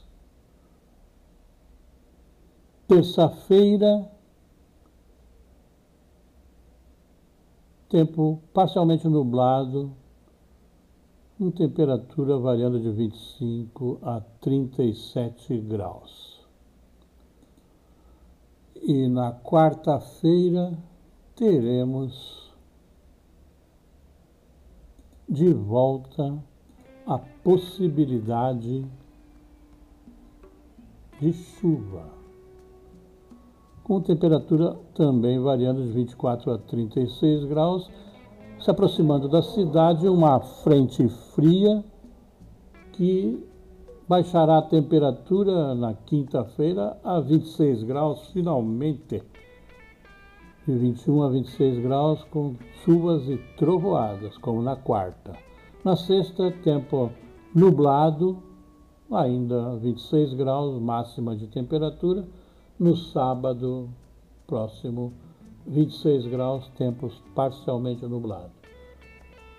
[2.88, 4.10] Terça-feira,
[7.90, 9.92] tempo parcialmente nublado,
[11.38, 16.48] com temperatura variando de 25 a 37 graus.
[18.82, 20.72] E na quarta-feira
[21.36, 22.56] teremos
[25.28, 26.42] de volta
[27.06, 28.86] a possibilidade
[31.20, 32.17] de chuva
[33.88, 37.90] com temperatura também variando de 24 a 36 graus,
[38.60, 41.82] se aproximando da cidade uma frente fria
[42.92, 43.42] que
[44.06, 49.24] baixará a temperatura na quinta-feira a 26 graus, finalmente.
[50.68, 55.32] De 21 a 26 graus, com chuvas e trovoadas, como na quarta.
[55.82, 57.10] Na sexta, tempo
[57.56, 58.44] nublado,
[59.10, 62.28] ainda 26 graus, máxima de temperatura
[62.80, 63.90] no sábado
[64.46, 65.14] próximo,
[65.66, 68.52] 26 graus, tempos parcialmente nublados.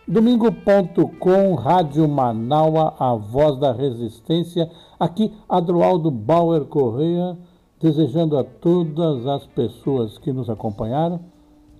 [0.06, 4.70] Domingo.com, Rádio Manaua, a voz da resistência.
[4.98, 7.36] Aqui, Adroaldo Bauer Correia,
[7.78, 11.20] desejando a todas as pessoas que nos acompanharam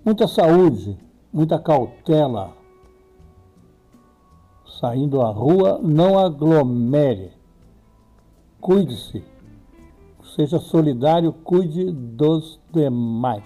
[0.05, 0.99] muita saúde,
[1.33, 2.53] muita cautela.
[4.81, 7.33] Saindo à rua, não aglomere.
[8.61, 9.25] Cuide-se.
[10.39, 13.43] Seja solidário, cuide dos demais.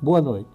[0.00, 0.53] Boa noite.